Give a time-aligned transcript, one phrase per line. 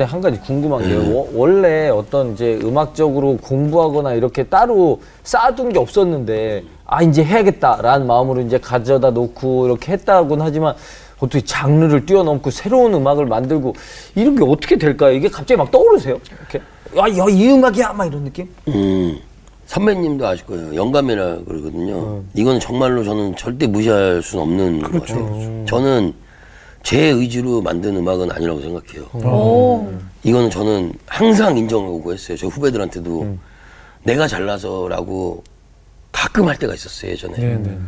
[0.00, 5.78] 근데 한 가지 궁금한 게 워- 원래 어떤 이제 음악적으로 공부하거나 이렇게 따로 쌓아둔 게
[5.78, 10.74] 없었는데 아 이제 해야겠다라는 마음으로 이제 가져다 놓고 이렇게 했다고는 하지만
[11.18, 13.74] 어떻게 장르를 뛰어넘고 새로운 음악을 만들고
[14.14, 15.12] 이런 게 어떻게 될까요?
[15.12, 16.18] 이게 갑자기 막 떠오르세요?
[16.38, 16.62] 이렇게
[16.96, 18.48] 야이 음악이야 막 이런 느낌?
[18.68, 19.18] 음,
[19.66, 20.74] 선배님도 아실 거예요.
[20.76, 22.22] 영감이라 그러거든요.
[22.32, 25.64] 이거는 정말로 저는 절대 무시할 수는 없는 것 같아요.
[25.66, 26.14] 저는
[26.82, 29.04] 제 의지로 만든 음악은 아니라고 생각해요.
[29.26, 29.92] 오.
[30.22, 32.36] 이거는 저는 항상 인정하고 했어요.
[32.36, 33.38] 저 후배들한테도
[34.02, 35.44] 내가 잘나서라고
[36.12, 37.36] 가끔 할 때가 있었어요 예전에.
[37.36, 37.78] 네네.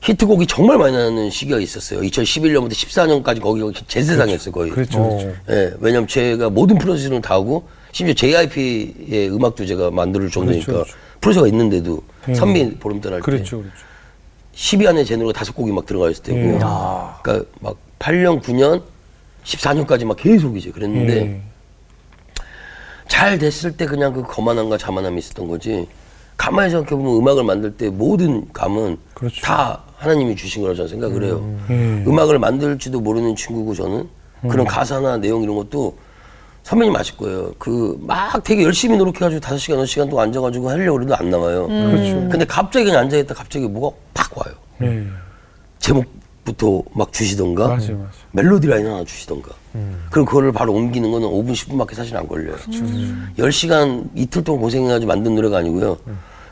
[0.00, 2.00] 히트곡이 정말 많이 나는 시기가 있었어요.
[2.00, 4.70] 2011년부터 14년까지 거기가 제 세상이었어요 거의.
[4.70, 5.34] 그렇죠, 그렇죠.
[5.50, 10.98] 예, 왜냐면 제가 모든 프로듀서를 다 하고 심지어 JYP의 음악도 제가 만들 정도니까 그렇죠, 그렇죠.
[11.20, 12.34] 프로듀서가 있는데도 예.
[12.34, 13.76] 선미 보름달 할 때 그렇죠, 그렇죠.
[14.54, 16.58] 10위 안에 제 노래가 다섯 곡이 막 들어가 있을 때고 예.
[17.22, 18.82] 그러니까 막 8년, 9년,
[19.44, 21.40] 14년까지 막 계속 이제 그랬는데 예.
[23.08, 25.88] 잘 됐을 때 그냥 그 거만함과 자만함이 있었던 거지.
[26.36, 29.40] 가만히 생각해보면 음악을 만들 때 모든 감은 그렇죠.
[29.42, 31.38] 다 하나님이 주신 거라고 저는 생각을 해요.
[31.70, 32.04] 음.
[32.06, 34.08] 음악을 만들지도 모르는 친구고 저는
[34.48, 35.96] 그런 가사나 내용 이런 것도
[36.62, 37.52] 선배님 아실 거예요.
[37.58, 41.66] 그 막 되게 열심히 노력해가지고 다섯 시간, 여섯 시간 동안 앉아가지고 하려고 그래도 안 나와요.
[41.66, 42.28] 그렇죠.
[42.28, 44.54] 근데 갑자기 그냥 앉아있다 갑자기 뭐가 팍 와요.
[44.82, 45.04] 예.
[45.80, 46.04] 제목
[46.48, 47.98] 부터 막 주시던가 맞아요, 음.
[47.98, 48.10] 맞아요.
[48.32, 49.50] 멜로디 라인 하나 주시던가
[50.10, 52.84] 그럼 그거를 바로 옮기는 거는 5분 10분밖에 사실 안 걸려요 그렇죠,
[53.38, 55.98] 10시간 이틀 동안 고생해가지고 만든 노래가 아니고요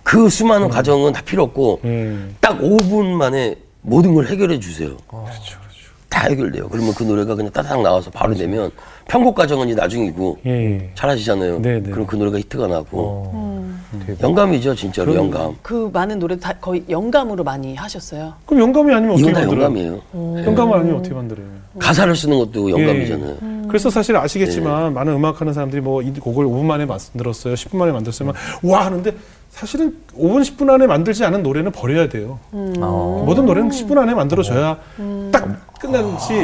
[0.02, 2.28] 그 수많은 과정은 다 필요 없고 음.
[2.30, 2.36] 예.
[2.40, 5.58] 딱 5분 만에 모든 걸 해결해 주세요 그렇죠, 그렇죠.
[6.08, 8.70] 다 해결돼요 그러면 그 노래가 그냥 따닥 나와서 바로 되면
[9.08, 10.90] 편곡 과정은 이제 나중이고 예.
[10.94, 11.90] 잘 하시잖아요 네, 네.
[11.90, 12.98] 그럼 그 노래가 히트가 나고
[13.34, 13.76] 어.
[14.22, 18.34] 영감이죠 진짜로 영감 그 많은 노래 다 거의 영감으로 많이 하셨어요.
[18.44, 19.62] 그럼 영감이 아니면 어떻게 만들어요?
[19.64, 20.02] 영감이에요
[20.44, 21.46] 영감을 아니면 어떻게 만들어요?
[21.78, 23.68] 가사를 쓰는 것도 영감이잖아요 예.
[23.68, 28.32] 그래서 사실 아시겠지만 많은 음악하는 사람들이 뭐 이 곡을 5분 만에 만들었어요, 10분 만에 만들었어요.
[28.62, 29.12] 와 하는데
[29.56, 32.38] 사실은 5분 10분 안에 만들지 않은 노래는 버려야 돼요.
[32.52, 34.76] 모든 노래는 10분 안에 만들어져야
[35.32, 36.34] 딱 끝나는지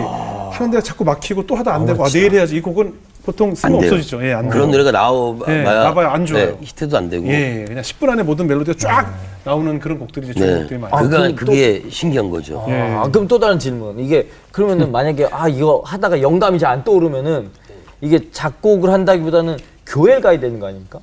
[0.51, 3.77] 하는데 자꾸 막히고 또 하다 안 되고 아, 내일 해야지 이 곡은 보통 쓰면.
[3.85, 4.25] 없어지죠.
[4.27, 4.79] 예, 안 그런 돼요.
[4.83, 6.47] 노래가 나와봐야 네, 나와봐야 안 좋아요.
[6.53, 9.15] 네, 히트도 안 되고 예, 그냥 10분 안에 모든 멜로디가 쫙
[9.45, 10.59] 나오는 그런 곡들이 이제 좋은 네.
[10.61, 11.03] 곡들이 많아요.
[11.03, 12.65] 그가 그럼 그게 신기한 거죠.
[12.69, 12.81] 예.
[12.81, 13.99] 아, 그럼 또 다른 질문.
[14.01, 17.51] 이게 그러면은 만약에 아 이거 하다가 영감이 잘 안 떠오르면은
[18.01, 20.99] 이게 작곡을 한다기보다는 교회를 가야 되는 거 아닙니까?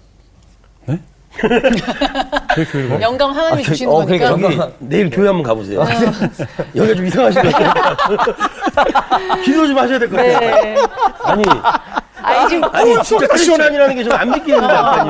[1.37, 3.01] 가요?
[3.01, 4.25] 영감 하나님이 아, 주시는 어, 거니까.
[4.35, 4.71] 그러니까 여기 영감.
[4.79, 5.81] 내일 교회 한번 가보세요.
[6.75, 8.17] 여기가 좀 이상하신 것 같아요.
[9.43, 10.39] 기도 좀 하셔야 될 것 같아요.
[10.39, 10.75] 네.
[11.23, 11.43] 아니,
[12.21, 15.07] 아니 지금 아니 진짜 크리스천이라는 게 좀 안 믿기는데 약간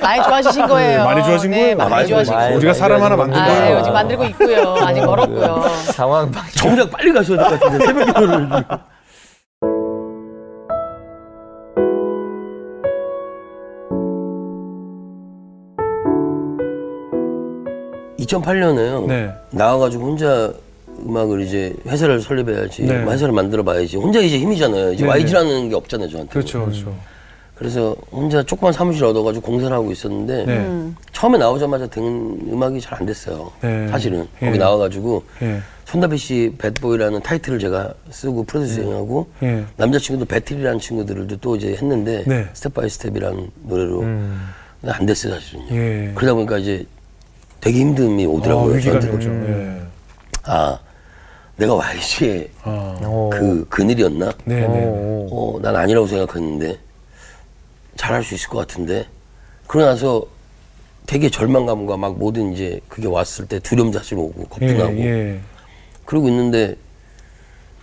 [0.00, 1.04] 많이 좋아지신 거예요.
[1.04, 1.76] 많이 좋아진 네, 거예요.
[1.76, 2.36] 많이 많이 좋아지고.
[2.36, 3.46] 좋아진 우리가 사람 하나 만든 아.
[3.46, 4.76] 네, 요즘 만들고 있고요.
[4.80, 5.64] 아직 멀었고요.
[5.92, 8.48] 상황 방 정작 빨리 가셔야 될 것 같은데 새벽 기도를.
[18.26, 19.06] 2008년에요.
[19.06, 19.32] 네.
[19.50, 20.52] 나와가지고 혼자
[21.06, 22.98] 음악을 이제 회사를 설립해야지, 네.
[22.98, 23.96] 뭐 회사를 만들어 봐야지.
[23.96, 24.92] 혼자 이제 힘이잖아요.
[24.92, 26.32] 이제 네, YG라는 게 없잖아요, 저한테.
[26.32, 26.94] 그렇죠, 그렇죠.
[27.54, 30.90] 그래서 혼자 조그만 사무실 얻어가지고 공사를 하고 있었는데 네.
[31.12, 32.04] 처음에 나오자마자 된
[32.50, 33.50] 음악이 잘 안 됐어요.
[33.62, 33.88] 네.
[33.88, 34.46] 사실은 예.
[34.46, 35.60] 거기 나와가지고 예.
[35.86, 39.64] 손담비 씨 Bad Boy라는 타이틀을 제가 쓰고 producing하고 예.
[39.76, 42.46] 남자친구도 배틀이라는 친구들도 또 이제 했는데 네.
[42.52, 44.38] Step By Step이라는 노래로 음.
[44.84, 45.66] 안 됐어요 사실은요.
[45.70, 46.12] 예.
[46.14, 46.84] 그러다 보니까 이제
[47.66, 48.74] 되게 힘듦이 아, 오더라고요.
[48.76, 49.16] 위기감이 저한테.
[49.16, 49.30] 오죠.
[49.48, 49.82] 예.
[50.44, 50.78] 아
[51.56, 52.96] 내가 YG의 아.
[53.32, 54.32] 그 그늘이었나?
[54.44, 54.84] 네, 네, 네.
[55.32, 56.78] 어, 난 아니라고 생각했는데
[57.96, 59.06] 잘할 수 있을 것 같은데
[59.66, 60.24] 그러고 나서
[61.06, 65.40] 되게 절망감과 막 모든 이제 그게 왔을 때 두려움 사실 오고 겁도 예, 나고 예.
[66.04, 66.76] 그러고 있는데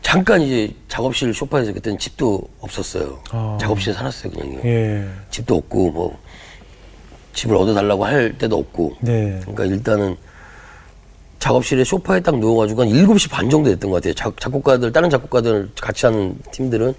[0.02, 3.20] 잠깐 이제 작업실 소파에서 그때는 집도 없었어요.
[3.32, 3.58] 아.
[3.60, 4.60] 작업실에 살았어요 그냥요.
[4.64, 5.06] 예.
[5.30, 6.20] 집도 없고 뭐
[7.34, 9.40] 집을 얻어달라고 할 때도 없고 네.
[9.42, 10.16] 그러니까 일단은
[11.40, 14.14] 작업실에 소파에 딱 누워가지고 한 7시 반 정도 됐던 것 같아요.
[14.14, 16.94] 작, 작곡가들, 다른 작곡가들 같이 하는 팀들은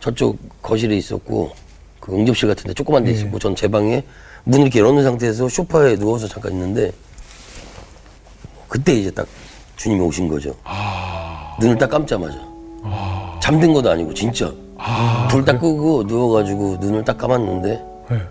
[0.00, 1.52] 저쪽 거실에 있었고,
[1.98, 4.04] 그 응접실 같은 데 조그만 데 있었고, 전제 방에
[4.44, 6.92] 문을 이렇게 열어놓은 상태에서 소파에 누워서 잠깐 있는데,
[8.68, 9.26] 그때 이제 딱
[9.76, 10.54] 주님이 오신 거죠.
[11.58, 12.36] 눈을 딱 감자마자.
[13.40, 14.52] 잠든 것도 아니고, 진짜.
[15.30, 17.82] 불딱 끄고 누워가지고 눈을 딱 감았는데,
[18.12, 18.22] 예.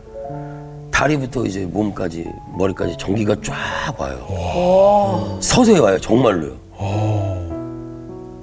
[1.03, 2.25] 다리부터 이제 몸까지
[2.57, 3.55] 머리까지 전기가 쫙
[3.97, 5.37] 와요.
[5.39, 6.51] 서서히 와요, 정말로요.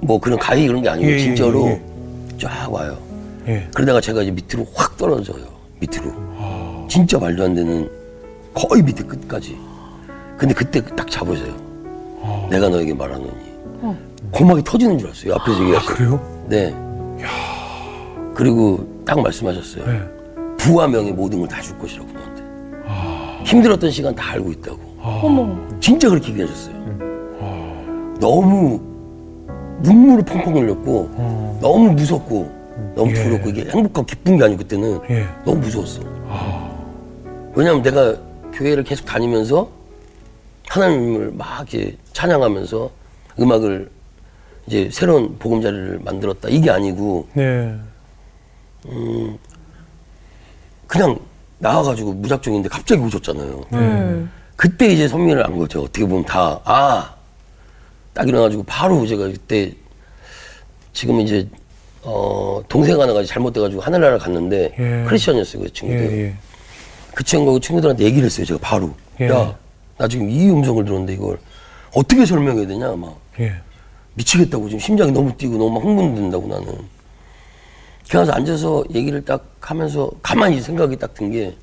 [0.01, 1.81] 뭐 그런 가위 그런 게 아니고 예, 예, 진짜로 예,
[2.39, 2.97] 쫙 와요.
[3.47, 3.67] 예.
[3.75, 5.45] 그러다가 제가 이제 밑으로 확 떨어져요.
[5.79, 6.11] 밑으로.
[6.89, 7.87] 진짜 말도 안 되는
[8.55, 9.55] 거의 밑에 끝까지.
[10.35, 11.53] 근데 그때 딱 잡으세요.
[12.49, 13.37] 내가 너에게 말하노니.
[14.31, 15.35] 고막이 터지는 줄 알았어요.
[15.35, 16.45] 앞에서 얘기하시요 그래요?
[16.47, 16.75] 네.
[18.33, 19.85] 그리고 딱 말씀하셨어요.
[19.85, 20.01] 네.
[20.57, 22.07] 부와 명예 모든 걸 다 줄 것이라고.
[23.47, 24.79] 힘들었던 시간 다 알고 있다고.
[24.99, 25.57] 어머.
[25.79, 26.75] 진짜 그렇게 얘기하셨어요.
[28.19, 28.81] 너무
[29.81, 32.57] 눈물을 펑펑 흘렸고 너무 무섭고
[32.95, 33.13] 너무 예.
[33.13, 35.25] 두렵고 이게 행복하고 기쁜 게 아니고 그때는 예.
[35.45, 36.01] 너무 무서웠어.
[37.55, 38.15] 왜냐면 내가
[38.53, 39.69] 교회를 계속 다니면서
[40.67, 42.89] 하나님을 막 이렇게 찬양하면서
[43.39, 43.89] 음악을
[44.65, 47.73] 이제 새로운 보금자리를 만들었다 이게 아니고 네.
[50.87, 51.17] 그냥
[51.59, 53.63] 나와가지고 무작정인데 갑자기 오셨잖아요.
[53.71, 54.25] 네.
[54.55, 55.83] 그때 이제 선미를 안 거죠.
[55.83, 57.15] 어떻게 보면 다, 아,
[58.13, 59.73] 딱 일어나가지고 바로 제가 그때
[60.93, 61.47] 지금 이제,
[62.01, 65.05] 어, 동생 하나가 잘못돼가지고 하늘나라 갔는데 예.
[65.07, 65.61] 크리스천이었어요.
[65.61, 66.19] 그 예, 친구들.
[66.19, 66.35] 예.
[67.13, 68.45] 그 친구하고 친구들한테 얘기를 했어요.
[68.45, 68.91] 제가 바로.
[69.19, 69.29] 예.
[69.29, 69.55] 야,
[69.97, 71.37] 나 지금 이 음성을 들었는데 이걸
[71.93, 73.19] 어떻게 설명해야 되냐, 막.
[73.39, 73.53] 예.
[74.15, 76.96] 미치겠다고 지금 심장이 너무 뛰고 너무 막 흥분된다고 나는.
[78.09, 81.55] 그래서 앉아서 얘기를 딱 하면서 가만히 생각이 딱 든 게,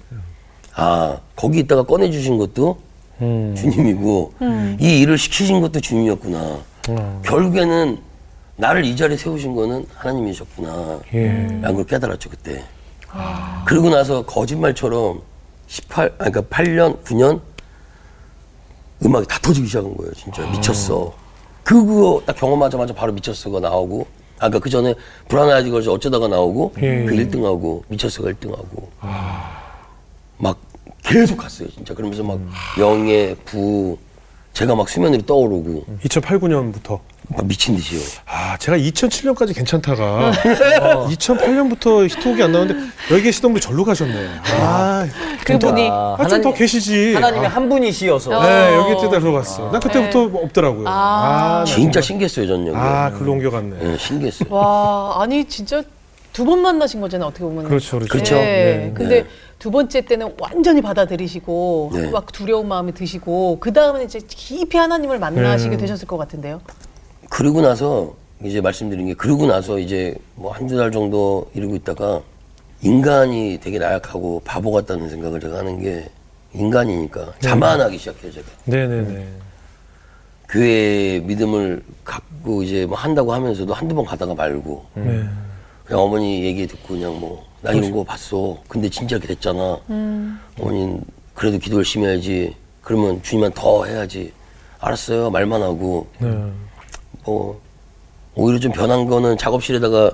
[0.75, 2.79] 아, 거기 있다가 꺼내주신 것도
[3.23, 3.55] 음.
[3.57, 4.35] 주님이고,
[4.81, 6.59] 이 일을 시키신 것도 주님이었구나.
[6.89, 7.23] 어.
[7.25, 7.99] 결국에는
[8.57, 11.01] 나를 이 자리에 세우신 거는 하나님이셨구나.
[11.15, 11.29] 예.
[11.63, 12.63] 라는 걸 깨달았죠, 그때.
[13.65, 15.21] 그러고 나서 거짓말처럼
[15.69, 17.41] 18, 아니, 그러니까 8년, 9년
[19.05, 20.43] 음악이 다 터지기 시작한 거예요, 진짜.
[20.51, 21.13] 미쳤어.
[21.63, 24.07] 그거 딱 경험하자마자 바로 미쳤어가 나오고,
[24.45, 24.95] 아까 그 전에
[25.29, 27.05] 불안하지 걸서 어쩌다가 나오고, 예.
[27.05, 28.89] 그 1등하고, 미쳤어가 1등하고.
[30.37, 30.59] 막
[31.03, 31.95] 계속 갔어요, 진짜.
[31.95, 32.39] 그러면서 막
[32.79, 33.97] 영예, 부,
[34.55, 37.01] 제가 막 수면 위로 떠오르고, 2008, 9년부터.
[37.29, 38.01] 막 미친 듯이요.
[38.27, 40.31] 아, 제가 2007년까지 괜찮다가
[41.09, 42.79] 2008년부터 히트곡이 안 나오는데
[43.11, 44.29] 여기 계시던 분이 절로 가셨네.
[44.61, 45.07] 아,
[45.47, 47.15] 그분이 아, 아, 좀더 계시지.
[47.15, 48.43] 하나님의 한 분이시여서.
[48.43, 49.71] 네, 여기 때다 들어갔어.
[49.71, 50.85] 난 그때부터 뭐 없더라고요.
[50.87, 52.77] 아, 나 진짜 신기했어요, 전 여기.
[52.77, 53.77] 아, 글로 옮겨갔네.
[53.93, 54.49] 예, 신기했어요.
[54.55, 55.83] 와, 아니 진짜
[56.35, 57.29] 두 번 만나신 거잖아요.
[57.29, 57.65] 어떻게 보면.
[57.65, 58.13] 그렇죠, 그렇죠.
[58.13, 58.35] 그렇죠.
[58.35, 58.43] 네.
[58.45, 58.93] 네.
[58.95, 59.29] 근데 네.
[59.65, 62.11] 두 번째 때는 완전히 받아들이시고 네.
[62.11, 65.77] 막 두려운 마음이 드시고 그 다음에 이제 깊이 하나님을 만나시게 네.
[65.79, 66.61] 되셨을 것 같은데요.
[67.31, 72.21] 그러고 나서 이제 말씀드린 게 그러고 나서 이제 뭐 한 두 달 정도 이러고 있다가
[72.83, 76.11] 인간이 되게 나약하고 바보 같다는 생각을 제가 하는 게
[76.53, 79.29] 인간이니까 자만하기 시작해요 제가 네네네.
[80.51, 85.25] 교회 믿음을 갖고 이제 뭐 한다고 하면서도 한두 번 가다가 말고 네.
[85.87, 89.81] 그냥 어머니 얘기 듣고 그냥 뭐 나 이런 거 봤어 근데 진짜 이렇게 됐잖아
[90.61, 91.01] 어머니
[91.33, 94.33] 그래도 기도 열심히 해야지 그러면 주님한테 더 해야지
[94.81, 96.29] 알았어요 말만 하고 네.
[97.25, 97.59] 뭐
[98.35, 100.13] 오히려 좀 변한 거는 작업실에다가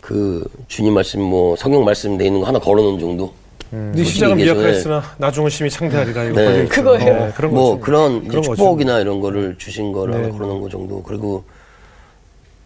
[0.00, 3.32] 그 주님 말씀 뭐 성경 말씀 돼 있는 거 하나 걸어놓은 정도.
[3.70, 6.64] 네 시작은 미약하였으나 나중은 심히 창대하리라 이거 네.
[6.66, 7.22] 그거예요.
[7.24, 7.80] 어, 그런 뭐 거죠.
[7.80, 8.42] 그런 이제 그런.
[8.42, 10.30] 축복이나 이런 거를 주신 거를 네.
[10.30, 11.02] 걸어놓은 거 정도.
[11.02, 11.44] 그리고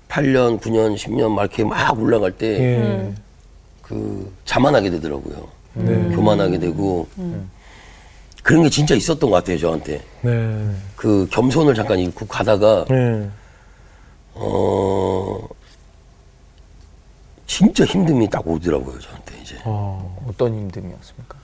[0.08, 3.12] 8년, 9년, 10년 막 이렇게 막 올라갈 때 예.
[3.84, 5.46] 그 자만하게 되더라고요.
[5.74, 6.14] 네.
[6.14, 7.06] 교만하게 되고
[8.42, 10.02] 그런 게 진짜 있었던 것 같아요 저한테.
[10.22, 10.70] 네.
[10.96, 13.28] 그 겸손을 잠깐 잃고 가다가 네.
[14.34, 15.38] 어
[17.46, 19.56] 진짜 힘듦이 딱 오더라고요 저한테 이제.
[19.64, 20.24] 어.
[20.28, 21.36] 어떤 힘듦이었습니까?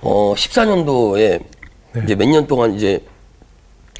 [0.00, 1.42] 어, 14년도에
[1.94, 2.00] 네.
[2.04, 3.04] 이제 몇 년 동안 이제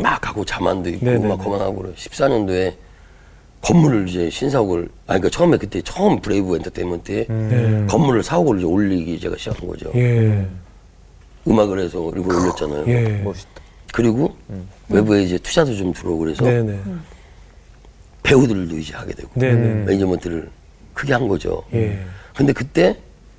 [0.02, 1.28] 막 하고 자만도 있고 네네네.
[1.28, 1.92] 막 그만하고 그래.
[1.96, 2.74] 14년도에
[3.64, 7.86] 건물을 이제 신사옥을 아니 그러니까 처음에 그때 처음 Brave Entertainment에 네.
[7.88, 9.90] 건물을 사옥을 이제 올리기 제가 시작한 거죠.
[9.94, 10.46] 예.
[11.48, 12.84] 음악을 해서 일본 올렸잖아요.
[12.88, 13.22] 예.
[13.24, 13.48] 멋있다.
[13.92, 14.36] 그리고
[14.88, 16.78] 외부에 이제 투자도 좀 들어오고 그래서 네네.
[18.22, 19.84] 배우들도 이제 하게 되고 네네.
[19.84, 20.50] 매니지먼트를
[20.92, 21.62] 크게 한 거죠.
[21.72, 21.98] 예.
[22.36, 22.96] 근데 그때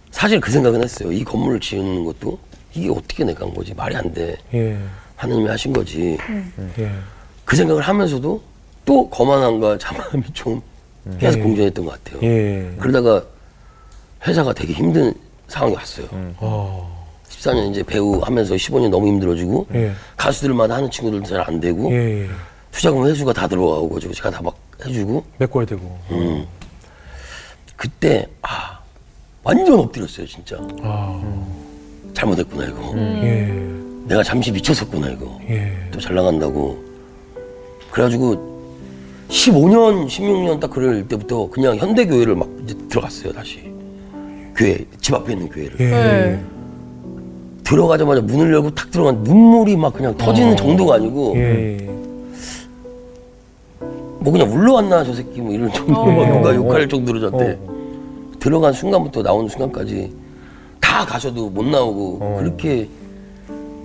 [0.10, 1.12] 사실 그 생각은 했어요.
[1.12, 2.39] 이 건물을 지은 것도
[2.74, 3.74] 이게 어떻게 내가 한 거지?
[3.74, 4.38] 말이 안 돼.
[4.53, 4.77] 예.
[5.15, 6.17] 하느님이 하신 거지.
[6.79, 6.91] 예.
[7.44, 8.41] 그 생각을 하면서도
[8.85, 10.61] 또 거만함과 자만함이 좀
[11.19, 11.43] 계속 예.
[11.43, 12.21] 공존했던 것 같아요.
[12.23, 12.71] 예.
[12.79, 13.23] 그러다가
[14.25, 15.13] 회사가 되게 힘든
[15.47, 16.07] 상황이 왔어요.
[16.37, 16.95] 어.
[17.29, 19.91] 14년 이제 배우 하면서 15년 너무 힘들어지고 예.
[20.17, 22.23] 가수들마다 하는 친구들도 잘 안 되고 예.
[22.23, 22.29] 예.
[22.71, 25.97] 투자금 회수가 다 들어가고 가지고 제가 다 막 해주고 메꿔야 되고.
[26.11, 26.45] 음.
[27.75, 28.79] 그때 아
[29.43, 31.21] 완전 엎드렸어요 진짜 아.
[32.13, 33.53] 잘못했구나 이거 예.
[34.05, 35.75] 내가 잠시 미쳤었구나 이거 예.
[35.91, 36.83] 또잘 나간다고.
[37.91, 38.54] 그래가지고
[39.29, 43.60] 15년, 16년 딱 그럴 때부터 그냥 현대 교회를 막 이제 들어갔어요, 다시.
[44.55, 45.79] 교회, 집 앞에 있는 교회를.
[45.79, 45.89] 예.
[45.89, 46.44] 네.
[47.63, 51.77] 들어가자마자 문을 열고 탁 들어간 눈물이 막 그냥 터지는 정도가 아니고 예.
[54.20, 57.60] 뭐 그냥 울러왔나 저 새끼 뭐 이런 정도로 막 누가 욕할 정도로 저한테
[58.39, 60.13] 들어간 순간부터 나오는 순간까지
[60.79, 62.88] 다 가셔도 못 나오고 그렇게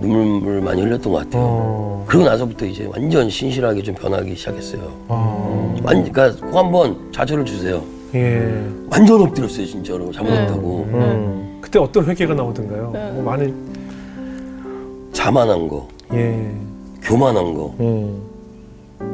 [0.01, 1.43] 눈물을 많이 흘렸던 것 같아요.
[1.43, 2.03] 어.
[2.07, 4.81] 그러고 나서부터 이제 완전 신실하게 좀 변하기 시작했어요.
[5.07, 5.73] 아.
[5.83, 7.81] 완, 그러니까 꼭 한번 좌절을 주세요.
[8.13, 8.61] 예.
[8.89, 11.57] 완전 엎드렸어요 진짜로 잘못했다고 음.
[11.61, 12.89] 그때 어떤 회개가 나오던가요?
[13.13, 13.55] 뭐 많은
[15.13, 16.51] 자만한 거 예.
[17.01, 18.21] 교만한 거 음.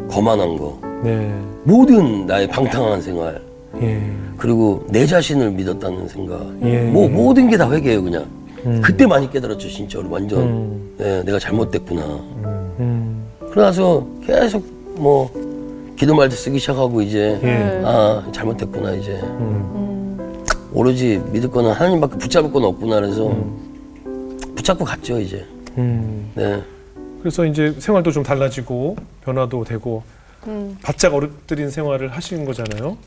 [0.10, 1.32] 거만한 거 네.
[1.63, 3.39] 모든 나의 방탕한 생활
[3.82, 4.01] 예.
[4.36, 6.82] 그리고 내 자신을 믿었다는 생각 예.
[6.89, 8.25] 뭐 모든 게 다 회개예요 그냥
[8.84, 10.96] 그때 많이 깨달았죠 진짜로 완전 음.
[10.98, 12.02] 네, 내가 잘못됐구나
[12.80, 13.26] 음.
[13.52, 15.32] 그러나서 계속 뭐
[15.98, 17.82] 기도 말도 쓰기 시작하고 이제 예.
[17.84, 20.44] 아 잘못됐구나 이제 음.
[20.74, 23.36] 오로지 믿을 거는 하나님밖에 붙잡을 건 없구나 그래서
[24.56, 25.46] 붙잡고 갔죠 이제
[25.78, 26.32] 음.
[26.36, 26.62] 네
[27.22, 30.04] 그래서 이제 생활도 좀 달라지고 변화도 되고
[30.82, 32.98] 바짝 어른들인 생활을 하시는 거잖아요.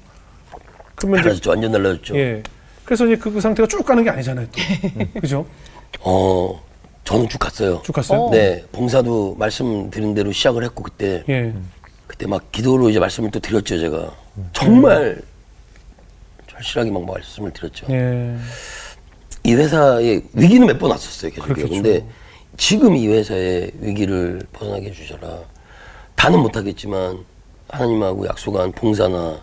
[0.94, 2.42] 그러면 이제 달라졌죠 완전 달라졌죠 예.
[2.90, 4.48] 그래서 이제 그, 그 상태가 쭉 가는 게 아니잖아요.
[4.50, 4.60] 또.
[5.20, 5.46] 그죠?
[6.00, 6.60] 어
[7.04, 8.30] 저는 쭉 갔어요 쭉 갔어요.
[8.32, 11.54] 네 봉사도 말씀드린 대로 시작을 했고 그때 예.
[12.08, 14.12] 그때 막 기도로 이제 말씀을 또 드렸죠 제가
[14.52, 15.22] 정말
[16.50, 18.36] 절실하게 막 말씀을 드렸죠 예.
[19.44, 21.68] 이 회사에 위기는 몇 번 왔었어요 계속요 그렇겠죠.
[21.72, 22.04] 근데
[22.56, 25.38] 지금 이 회사의 위기를 벗어나게 해주셔라
[26.16, 27.24] 다는 못하겠지만
[27.68, 29.38] 하나님하고 약속한 봉사나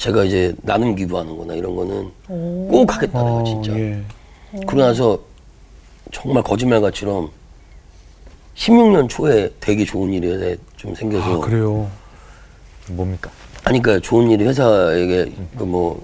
[0.00, 2.10] 제가 이제 나눔 기부하는 거나 이런 거는
[2.70, 4.02] 꼭 하겠다는 거 어, 진짜 예.
[4.66, 5.18] 그러고 나서
[6.10, 7.28] 정말 거짓말같이럼
[8.56, 11.86] 16년 초에 되게 좋은 일이 좀 생겨서 아, 그래요.
[12.88, 13.30] 뭡니까?
[13.62, 16.02] 아니 그러니까 좋은 일이 회사에게 그 뭐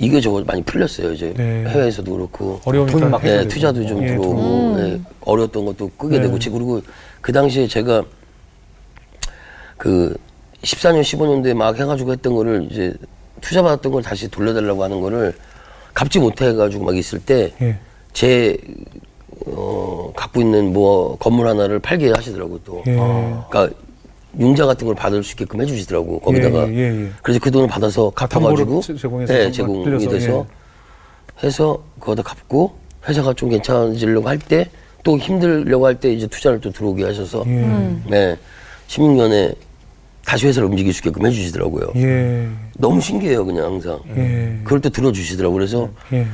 [0.00, 1.64] 이거저거 많이 풀렸어요 이제 네.
[1.66, 3.48] 해외에서도 그렇고 어려우니까 네.
[3.48, 4.76] 투자도 좀 예, 들어오고 돈.
[4.76, 6.22] 네, 어려웠던 것도 끄게 네.
[6.22, 6.80] 되고 지- 그리고
[7.20, 8.04] 그 당시에 제가
[9.76, 10.16] 그
[10.68, 12.92] 14년 15년도에 막 해가지고 했던 거를 이제
[13.40, 15.32] 투자 받았던 걸 다시 돌려달라고 하는 거를
[15.94, 17.76] 갚지 못해가지고 막 있을 때 예.
[18.12, 18.56] 제
[19.46, 22.82] 어, 갖고 있는 뭐 건물 하나를 팔게 하시더라고 또.
[22.86, 22.92] 예.
[23.48, 23.70] 그러니까
[24.38, 26.68] 융자 같은 걸 받을 수 있게끔 해주시더라고 거기다가.
[26.70, 27.08] 예, 예, 예.
[27.22, 30.46] 그래서 그 돈을 받아서 갚아가지고 제- 제공해서 네, 막 제공이 돼서
[31.42, 32.74] 해서 그거다 갚고
[33.08, 34.68] 회사가 좀 괜찮아지려고 할 때
[35.04, 37.96] 또 힘들려고 할 때 이제 투자를 또 들어오게 하셔서 예.
[38.10, 38.36] 네
[38.88, 39.54] 16년에
[40.28, 41.92] 다시 회사를 움직일 수 있게끔 해주시더라고요.
[41.96, 42.46] 예.
[42.76, 43.98] 너무 신기해요 그냥 항상.
[44.14, 44.58] 예.
[44.62, 46.26] 그걸 또 들어주시더라고 그래서 예.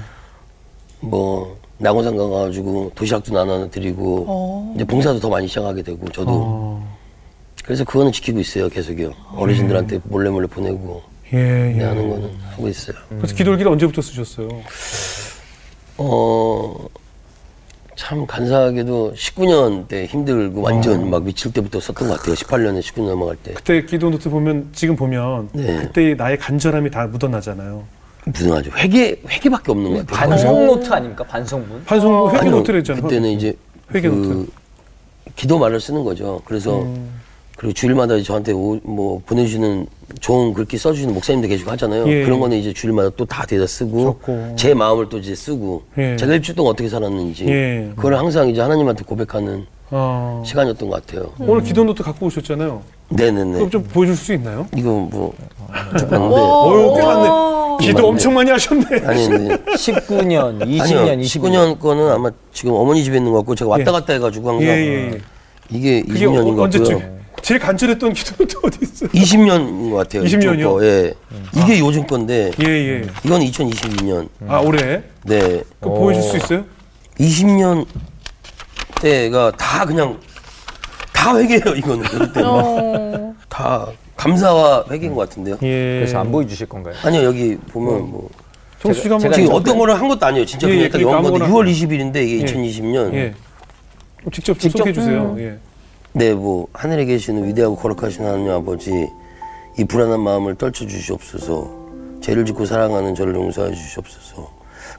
[0.98, 6.96] 뭐 낙원산 가가지고 도시락도 나눠 드리고 이제 봉사도 더 많이 시작하게 되고 저도 어.
[7.64, 11.36] 그래서 그거는 지키고 있어요 계속요 어르신들한테 몰래 몰래 보내고 예.
[11.36, 11.84] 네, 예.
[11.84, 14.48] 하는 거는 하고 있어요 그래서 기도 일기를 언제부터 쓰셨어요?
[15.98, 16.86] 어
[18.04, 23.34] 참 간사하게도 19년 때 힘들고 완전 막 미칠 때부터 썼던 것 같아요 18년에 19년 넘어갈
[23.36, 25.78] 때 그때 기도 노트 보면 지금 보면 네.
[25.78, 27.82] 그때 나의 간절함이 다 묻어나잖아요.
[28.26, 31.24] 묻어나죠 회개 회개밖에 없는 것 같아요 반성 노트 아닙니까?
[31.24, 31.84] 반성문?
[31.86, 33.02] 반성 회개 아니요, 노트를 했잖아요.
[33.02, 33.54] 그때는 이제
[33.94, 34.50] 회개 그 노트.
[35.36, 36.42] 기도 말을 쓰는 거죠.
[36.44, 37.08] 그래서 음.
[37.56, 39.86] 그리고 주일마다 저한테 오- 뭐 보내주시는
[40.20, 42.06] 좋은 글귀 써주시는 목사님도 계시고 하잖아요.
[42.08, 42.24] 예.
[42.24, 44.54] 그런 거는 이제 주일마다 또 다 대다 쓰고 적고.
[44.56, 46.16] 제 마음을 또 이제 쓰고 예.
[46.16, 47.90] 제가 일주일 동안 어떻게 살았는지 예.
[47.96, 50.42] 그걸 항상 이제 하나님한테 고백하는 어.
[50.44, 51.30] 시간이었던 것 같아요.
[51.38, 52.82] 오늘 기도 노트 갖고 오셨잖아요.
[53.10, 53.52] 네네네.
[53.52, 54.66] 그럼 좀 보여줄 수 있나요?
[54.76, 57.28] 이거 뭐 쭉 봤는데 어유 꽤 많네.
[57.80, 58.08] 기도.
[58.08, 58.84] 엄청 많이 하셨네.
[59.04, 61.20] 아니 근데 19년, 20년, 아니요 20년.
[61.22, 63.92] 19년 거는 아마 지금 어머니 집에 있는 것 같고 제가 왔다 예.
[63.92, 65.20] 갔다 해가지고 항상 예, 예, 예.
[65.70, 66.98] 이게 그게 20년인 어, 것 언제쯤?
[66.98, 67.14] 같고요.
[67.44, 69.10] 제일 간절했던 기도 노트 어디 있어요?
[69.10, 70.22] 20년인 것 같아요.
[70.24, 70.54] 20 년이요?
[70.54, 71.14] 이쪽 거, 예.
[71.54, 73.06] 이게 요즘 건데 예, 예.
[73.22, 74.28] 이건 2022년.
[74.48, 75.02] 아, 올해?
[75.24, 75.62] 네.
[75.78, 76.64] 그 보여줄 수 있어요?
[77.20, 77.84] 20년
[79.02, 80.18] 때가 다 그냥
[81.12, 81.76] 다 회개예요.
[81.76, 82.40] 이거는 그때
[83.50, 85.58] 다 감사와 회개인 것 같은데요.
[85.64, 85.98] 예.
[85.98, 86.94] 그래서 안 보여주실 건가요?
[87.02, 88.30] 아니요 여기 보면 뭐
[88.80, 90.46] 정수 씨가 한번 제가 지금 어떤 거를 한 것도 아니에요.
[90.46, 91.70] 진짜 예, 그냥 예, 딱 그러니까 영한 건데 아무거나.
[91.70, 92.44] 6월 20일인데 이게 예.
[92.46, 93.12] 2020년.
[93.12, 93.34] 예.
[94.20, 95.36] 그럼 직접 좀 소개해 주세요.
[95.38, 95.58] 예.
[96.16, 99.10] 네, 뭐 하늘에 계시는 위대하고 거룩하신 하나님 아버지,
[99.76, 101.68] 이 불안한 마음을 떨쳐 주시옵소서.
[102.20, 104.48] 죄를 짓고 사랑하는 저를 용서해 주시옵소서.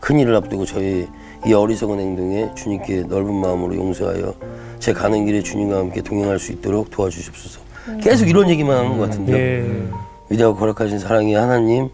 [0.01, 1.07] 큰 일을 앞두고 저희
[1.45, 4.33] 이 어리석은 행동에 주님께 넓은 마음으로 용서하여
[4.79, 7.61] 제 가는 길에 주님과 함께 동행할 수 있도록 도와주시옵소서.
[8.01, 9.37] 계속 이런 얘기만 하는 것 같은데요.
[9.37, 9.87] 예.
[10.29, 11.87] 위대하고 거룩하신 사랑의 하나님,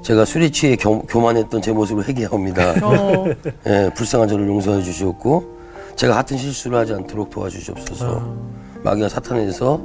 [0.00, 2.74] 제가 술에 취해 교, 교만했던 제 모습을 회개하옵니다.
[3.66, 5.57] 예, 불쌍한 저를 용서해 주시옵고
[5.98, 8.36] 제가 같은 실수를 하지 않도록 도와주시옵소서.
[8.84, 9.80] 마귀와 사탄에서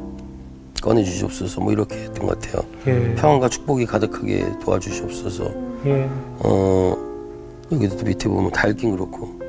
[0.79, 1.59] 꺼내 주시옵소서.
[1.59, 2.63] 뭐 이렇게 했던 것 같아요.
[2.85, 3.15] 예.
[3.15, 5.51] 평안과 축복이 가득하게 도와주시옵소서.
[5.87, 6.07] 예.
[6.39, 6.95] 어,
[7.71, 9.39] 여기도 또 밑에 보면 다 읽긴 그렇고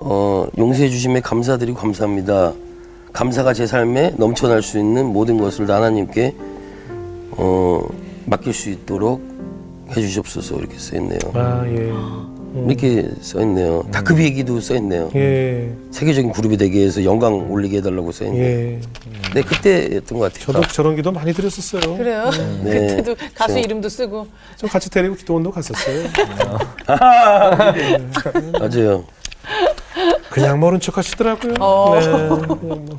[0.00, 2.54] 어, 용서해 주심에 감사드리고 감사합니다.
[3.12, 6.34] 감사가 제 삶에 넘쳐날 수 있는 모든 것을 다 하나님께
[7.36, 7.86] 어,
[8.26, 9.22] 맡길 수 있도록
[9.90, 11.20] 해주시옵소서 이렇게 써 있네요.
[11.34, 11.92] 아, 예.
[12.54, 13.82] 이렇게 써있네요.
[13.90, 15.10] 다크 비행기도 써있네요.
[15.14, 15.72] 예.
[15.90, 18.42] 세계적인 그룹이 되기 위해서 영광 올리게 해달라고 써있네요.
[18.44, 18.80] 예.
[19.34, 20.52] 네, 그때였던 것 같아요.
[20.52, 21.96] 저도 저런 기도 많이 드렸었어요.
[21.96, 22.30] 그래요.
[22.62, 22.96] 네.
[22.96, 24.26] 그때도 가수 저- 이름도 쓰고.
[24.56, 26.08] 저 같이 데리고 기도원도 갔었어요.
[28.58, 29.04] 맞아요.
[30.30, 31.54] 그냥 모른 척 하시더라고요.
[31.60, 31.98] 어.
[31.98, 32.06] 네.
[32.06, 32.28] 그냥
[32.86, 32.98] 뭐.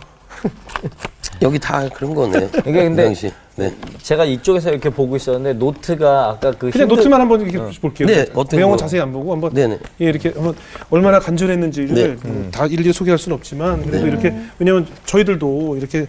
[1.41, 2.47] 여기 다 그런 거네요.
[2.59, 3.31] 이게 근데 그.
[3.55, 3.73] 네.
[4.01, 8.07] 제가 이쪽에서 이렇게 보고 있었는데 노트가 아까 그 그냥 힘들- 노트만 한번 이렇게 볼게요.
[8.07, 8.77] 네, 어떤 내용은 거?
[8.77, 9.79] 자세히 안 보고 한번 네네.
[10.01, 10.55] 예, 이렇게 한번
[10.89, 12.29] 얼마나 간절했는지를 네.
[12.29, 14.11] 음, 다 일일이 소개할 수는 없지만 그래도 네.
[14.11, 16.07] 이렇게 왜냐면 저희들도 이렇게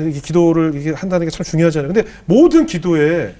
[0.00, 1.92] 이렇게 기도를 이렇게 한다는 게 참 중요하잖아요.
[1.92, 3.34] 근데 모든 기도의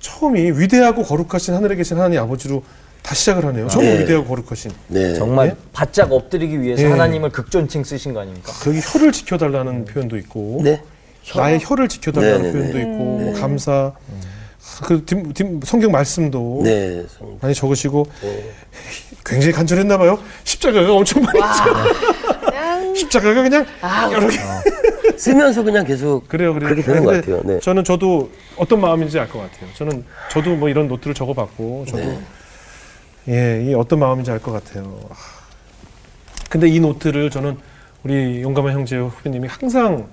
[0.00, 2.62] 처음이 위대하고 거룩하신 하늘에 계신 하나님 아버지로
[3.06, 3.68] 다 시작을 하네요.
[3.68, 4.00] 정말 네.
[4.02, 4.72] 위대하고 거룩하신.
[4.88, 5.14] 네.
[5.14, 5.56] 정말 예?
[5.72, 6.86] 바짝 엎드리기 위해서 예.
[6.88, 8.52] 하나님을 극존칭 쓰신 거 아닙니까?
[8.60, 10.82] 거기 혀를 지켜달라는 표현도 있고 네.
[11.36, 12.82] 나의 혀를 지켜달라는 네, 네, 표현도 네.
[12.82, 13.92] 있고 뭐 감사
[14.82, 17.04] 그 뒷- 뒷- 성경 말씀도 네.
[17.08, 18.06] 성- 많이 적으시고
[19.24, 20.18] 굉장히 간절했나 봐요.
[20.42, 21.38] 십자가가 엄청 많이
[22.44, 24.36] 그냥 십자가가 그냥 아, 여러 개
[25.16, 26.70] 쓰면서 그냥 계속 그래요, 그래요.
[26.70, 27.40] 그렇게 되는 것 같아요.
[27.44, 27.60] 네.
[27.60, 29.70] 저는 저도 어떤 마음인지 알 것 같아요.
[29.76, 32.18] 저는 저도 뭐 이런 노트를 적어봤고 저도 네.
[33.28, 35.00] 예, 이 어떤 마음인지 알 것 같아요.
[35.10, 35.14] 아.
[36.48, 37.56] 근데 이 노트를 저는
[38.04, 40.06] 우리 용감한 형제 후배님이 항상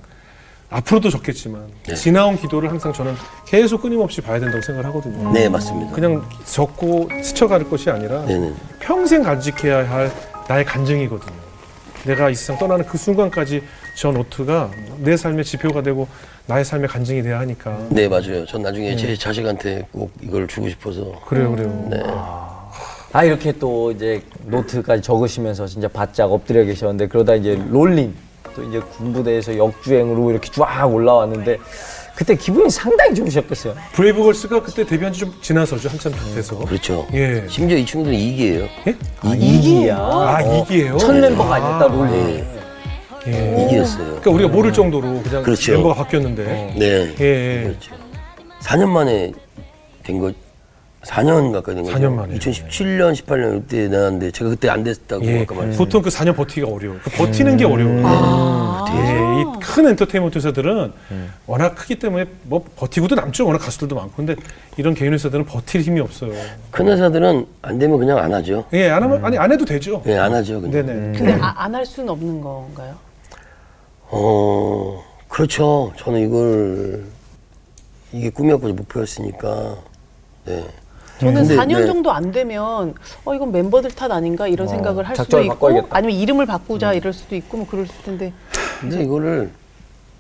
[0.70, 1.94] 앞으로도 적겠지만 네.
[1.94, 3.14] 지나온 기도를 항상 저는
[3.46, 5.32] 계속 끊임없이 봐야 된다고 생각을 하거든요.
[5.32, 5.92] 네, 맞습니다.
[5.94, 8.52] 그냥 적고 스쳐갈 것이 아니라 네 네.
[8.80, 10.12] 평생 간직해야 할
[10.48, 11.44] 나의 간증이거든요.
[12.06, 13.62] 내가 이 세상 떠나는 그 순간까지
[13.96, 16.08] 저 노트가 내 삶의 지표가 되고
[16.48, 17.78] 나의 삶의 간증이 돼야 하니까.
[17.90, 18.44] 네, 맞아요.
[18.48, 21.22] 전 나중에 제 자식한테 꼭 이걸 주고 싶어서.
[21.28, 21.88] 그래요, 그래요.
[21.92, 22.02] 네.
[22.08, 22.53] 아
[23.22, 28.16] 이렇게 또 이제 노트까지 적으시면서 진짜 바짝 엎드려 계셨는데 그러다 이제 롤린
[28.56, 31.58] 또 이제 군부대에서 역주행으로 이렇게 쫙 올라왔는데
[32.16, 33.76] 그때 기분이 상당히 좋으셨겠어요.
[33.94, 36.58] 브레이브걸스가 그때 데뷔한 지 좀 지나서죠, 한참 돼서.
[36.60, 37.08] 그렇죠.
[37.14, 37.44] 예.
[37.48, 38.68] 심지어 이 친구들은 2기예요.
[38.88, 38.96] 예?
[39.22, 39.98] 아, 2기야.
[39.98, 40.98] 아, 2기예요?
[40.98, 42.14] 첫 멤버가 아니었다 Rollin.
[42.36, 42.60] 네.
[43.28, 43.66] 예.
[43.66, 44.06] 2기였어요.
[44.06, 45.72] 그러니까 우리가 모를 정도로 그냥 그렇죠.
[45.72, 46.44] 멤버가 바뀌었는데.
[46.78, 47.16] 네.
[47.20, 47.64] 예, 예.
[47.64, 47.96] 그렇죠.
[48.62, 49.32] 4년 만에
[50.04, 50.32] 된 거,
[51.06, 51.98] 4년 가까이 된 거죠.
[51.98, 52.36] 4년 만에.
[52.38, 55.42] 2017년, 18년 이때 나왔는데 제가 그때 안 됐다고 예.
[55.42, 55.78] 아까 말씀.
[55.78, 57.00] 보통 그 4년 버티기가 어려워요.
[57.04, 58.86] 그 버티는 게 어려워요.
[58.96, 60.94] 예, 이 큰 엔터테인먼트 회사들은
[61.46, 63.46] 워낙 크기 때문에 뭐 버티고도 남죠.
[63.46, 64.14] 워낙 가수들도 많고.
[64.16, 64.36] 근데
[64.78, 66.32] 이런 개인 회사들은 버틸 힘이 없어요.
[66.72, 68.66] 큰 회사들은 안 되면 그냥 안 하죠.
[68.74, 70.02] 예, 안 하면 아니 안 해도 되죠.
[70.06, 70.62] 예, 안 하죠.
[70.62, 70.86] 그냥.
[70.86, 71.18] 네네.
[71.18, 72.96] 근데 아, 안할 수는 없는 건가요?
[74.10, 75.92] 어, 그렇죠.
[75.98, 77.04] 저는 이걸
[78.14, 79.76] 이게 꿈이었고 목표였으니까.
[80.46, 80.66] 네.
[81.24, 81.86] 저는 근데, 4년 네.
[81.88, 82.94] 정도 안 되면
[83.26, 85.88] 어 이건 멤버들 탓 아닌가 이런 생각을 할 수도 있고 바꿔야겠다.
[85.90, 88.34] 아니면 이름을 바꾸자 이럴 수도 있고 뭐 그럴 텐데
[88.80, 89.52] 근데 이거를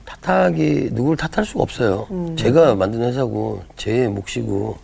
[0.05, 2.07] 탓하기 누구를 탓할 수가 없어요.
[2.37, 4.77] 제가 만든 회사고 제 몫이고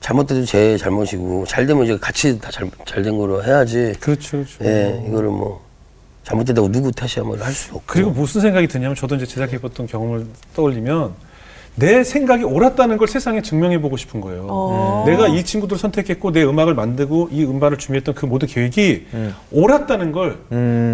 [0.00, 3.92] 잘못돼도 제 잘못이고 잘 되면 이제 같이 다잘된 거로 해야지.
[4.00, 4.64] 그렇죠, 그렇죠.
[4.64, 5.60] 예, 이거를 뭐
[6.24, 7.82] 잘못됐다고 누구 탓이야 뭐할수 없고.
[7.86, 11.12] 그리고 무슨 생각이 드냐면 저도 이제 제작해봤던 경험을 떠올리면
[11.80, 14.46] 내 생각이 옳았다는 걸 세상에 증명해 보고 싶은 거예요.
[14.48, 15.04] 어.
[15.06, 19.06] 내가 이 친구들을 선택했고 내 음악을 만들고 이 음반을 준비했던 그 모든 계획이
[19.50, 20.38] 옳았다는 걸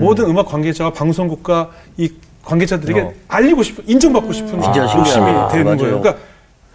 [0.00, 2.10] 모든 음악 관계자와 방송국과 이
[2.44, 3.12] 관계자들에게 어.
[3.28, 5.48] 알리고 싶은 인정받고 싶은 욕심이 신기하다.
[5.48, 5.76] 되는 맞아요.
[6.00, 6.00] 거예요.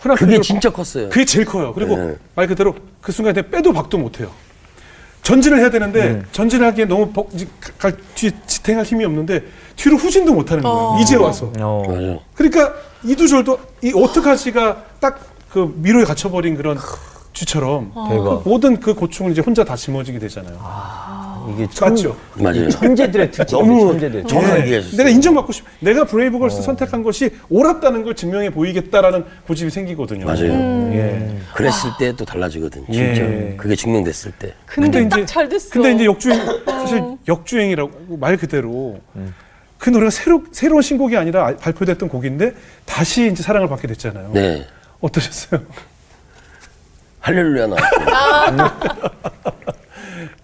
[0.02, 1.10] 그러니까 그게 진짜 컸어요.
[1.10, 1.71] 그게 제일 커요.
[1.74, 2.15] 그리고 네.
[2.36, 4.30] 말 그대로 그 순간에 빼도 박도 못해요.
[5.23, 7.29] 전진을 해야 되는데 전진하기에 너무 벅,
[7.77, 9.43] 갈, 뒤에 지탱할 힘이 없는데
[9.75, 10.97] 뒤로 후진도 못하는 거예요.
[11.01, 11.51] 이제 와서.
[11.60, 12.23] 어.
[12.34, 16.77] 그러니까 이두절도 이 어떡하지가 딱 그 미로에 갇혀버린 그런
[17.45, 18.43] 쥐처럼 대박.
[18.43, 20.60] 그 모든 그 고충을 이제 혼자 다 짊어지게 되잖아요.
[21.56, 22.15] 이게 천, 맞죠?
[22.36, 22.69] 맞아요.
[22.69, 23.58] 천재들의 특징.
[23.58, 24.25] 너무 천재들.
[24.25, 24.82] 정확하게 예.
[24.97, 25.65] 내가 인정받고 싶.
[25.80, 30.25] 내가 브레이브걸스 선택한 것이 옳았다는 걸 증명해 보이겠다라는 고집이 생기거든요.
[30.25, 30.51] 맞아요.
[30.93, 31.36] 예.
[31.56, 32.86] 그랬을 때 또 달라지거든.
[32.86, 33.21] 진짜.
[33.23, 33.56] 예.
[33.58, 34.54] 그게 증명됐을 때.
[34.67, 35.69] 근데 딱 잘 됐어.
[35.71, 38.99] 근데 이제 역주행 사실 역주행이라고 말 그대로
[39.80, 42.54] 그 노래가 새로 새로운 신곡이 아니라 알- 발표됐던 곡인데
[42.86, 44.30] 다시 이제 사랑을 받게 됐잖아요.
[44.32, 44.67] 네.
[44.99, 45.62] 어떠셨어요?
[47.21, 48.71] 할렐루야 나왔어요.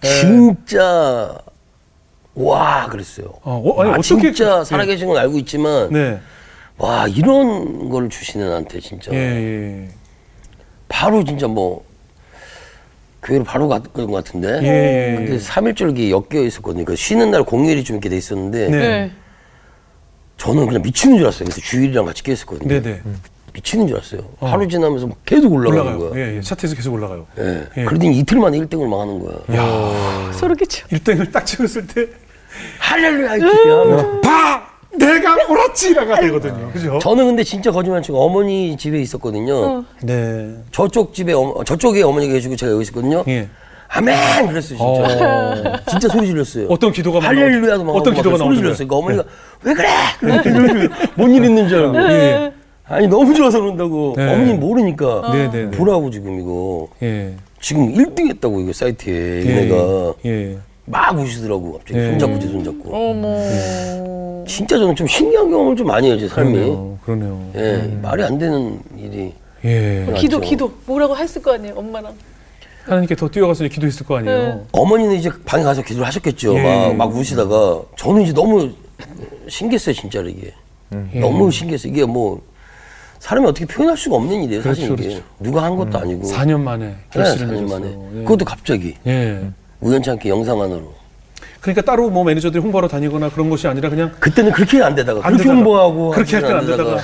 [0.00, 1.36] 진짜
[2.34, 3.26] 와 그랬어요.
[3.42, 6.20] 어, 어, 아니 아, 어떻게 진짜 그- 살아계신 건 알고 있지만 네.
[6.76, 9.88] 와 이런 걸 주시는 나한테 진짜 예, 예.
[10.88, 11.84] 바로 진짜 뭐
[13.24, 15.16] 교회로 바로 갔던 것 같은데 예, 예.
[15.16, 16.84] 근데 3일절기 엮여 있었거든요.
[16.84, 18.78] 그 쉬는 날 공휴일이 좀 이렇게 돼 있었는데 네.
[18.78, 19.10] 네.
[20.36, 21.46] 저는 그냥 미치는 줄 알았어요.
[21.46, 22.68] 그래서 주일이랑 같이 깨었거든요.
[22.68, 23.02] 네, 네.
[23.58, 24.20] 미치는 줄 알았어요.
[24.40, 26.10] 하루 지나면서 막 계속 올라가는 올라가요.
[26.10, 26.20] 거야.
[26.20, 26.40] 예, 예.
[26.40, 27.26] 차트에서 계속 올라가요.
[27.38, 27.64] 예.
[27.76, 27.84] 예.
[27.84, 30.32] 그러더니 이틀 만에 1등을 막 하는 거야.
[30.32, 30.86] 소름 끼쳐.
[30.88, 32.06] 1등을 딱 찍었을 때
[32.78, 34.62] 할렐루야 이렇게 하면 봐!
[34.96, 36.70] 내가 옳았지라가 되거든요.
[36.72, 36.98] 그죠?
[37.00, 39.84] 저는 근데 진짜 거짓말 치고 어머니 집에 있었거든요.
[40.02, 40.54] 네.
[40.72, 43.22] 저쪽 집에 어머- 저쪽에 어머니가 계시고 제가 여기 있었거든요.
[43.28, 43.48] 예.
[43.90, 45.82] 아멘 그랬어요 진짜.
[45.88, 46.66] 진짜 소리 질렀어요.
[46.68, 48.56] 어떤 기도가 막 할렐루야도 막 어떤 기도가 막 소리?
[48.56, 48.86] 질렀어요.
[48.88, 49.24] 그러니까 어머니가
[49.62, 50.88] 왜 그래?
[51.16, 51.98] 뭔일 있는 줄 알고.
[52.12, 52.52] 예.
[52.88, 54.14] 아니 너무 좋아서 그런다고.
[54.16, 54.32] 네.
[54.32, 55.30] 어머니 모르니까.
[55.32, 55.70] 네, 네, 네.
[55.76, 56.88] 보라고 지금 이거.
[57.02, 57.34] 예.
[57.60, 59.50] 지금 1등 했다고 이거 사이트에 예.
[59.50, 60.58] 얘네가 예.
[60.86, 62.10] 막 우시더라고 갑자기 예.
[62.10, 62.94] 손잡고 제 손잡고.
[62.94, 64.44] 어머.
[64.46, 66.52] 진짜 저는 좀 신기한 경험을 좀 많이 해요 제 삶이.
[66.52, 66.98] 그러네요.
[67.04, 67.50] 그러네요.
[67.56, 69.34] 예, 말이 안 되는 일이.
[69.64, 70.06] 예.
[70.16, 70.40] 기도.
[70.40, 72.14] 기도 뭐라고 했을 거 아니에요 엄마랑.
[72.84, 74.38] 하나님께 더 뛰어가서 기도했을 거 아니에요.
[74.38, 74.60] 네.
[74.72, 76.56] 어머니는 이제 방에 가서 기도를 하셨겠죠.
[76.56, 76.62] 예.
[76.62, 78.70] 막, 막 우시다가 저는 이제 너무
[79.46, 80.54] 신기했어요, 진짜로 이게.
[81.12, 81.20] 예.
[81.20, 81.92] 너무 신기했어요.
[81.92, 82.40] 이게 뭐
[83.20, 85.14] 사람이 어떻게 표현할 수가 없는 일이에요, 사실 그렇죠, 이게.
[85.14, 85.28] 그렇죠.
[85.40, 86.22] 누가 한 것도 아니고.
[86.28, 87.80] 4년 만에 네, 결실을 4년 맺었어요.
[87.80, 87.98] 만에.
[88.20, 88.22] 예.
[88.24, 89.50] 그것도 갑자기 예.
[89.80, 90.94] 우연치 않게 영상 안으로.
[91.60, 95.32] 그러니까 따로 뭐 매니저들이 홍보하러 다니거나 그런 것이 아니라 그냥 그때는 그렇게 안 되다가 안
[95.32, 97.02] 그렇게 되다가, 홍보하고 그렇게 할 하지는 때는 안 되다가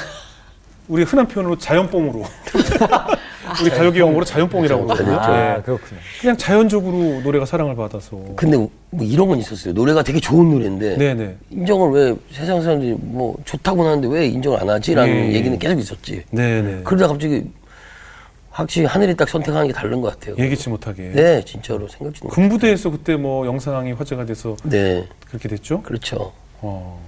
[0.86, 2.24] 우리 흔한 표현으로 자연뽕으로
[3.62, 5.18] 우리 가요계 용어로 자연뽕이라고 그러거든요.
[5.18, 5.62] 아, 예.
[5.62, 6.00] 그렇군요.
[6.20, 8.18] 그냥 자연적으로 노래가 사랑을 받아서.
[8.36, 9.74] 근데 뭐 이런 건 있었어요.
[9.74, 11.36] 노래가 되게 좋은 노래인데 네네.
[11.50, 15.32] 인정을 왜 세상 사람들이 뭐 좋다고 하는데 왜 인정을 안 하지라는 예.
[15.34, 16.24] 얘기는 계속 있었지.
[16.30, 16.82] 네네.
[16.84, 17.44] 그러다 갑자기
[18.50, 20.36] 확실히 하늘이 딱 선택하는 게 다른 것 같아요.
[20.38, 21.10] 예기치 못하게.
[21.12, 22.30] 네, 진짜로 생각지 못.
[22.30, 25.82] 군부대에서 그때 뭐 영상이 화제가 돼서 네, 그렇게 됐죠.
[25.82, 26.32] 그렇죠.
[26.60, 27.00] 어.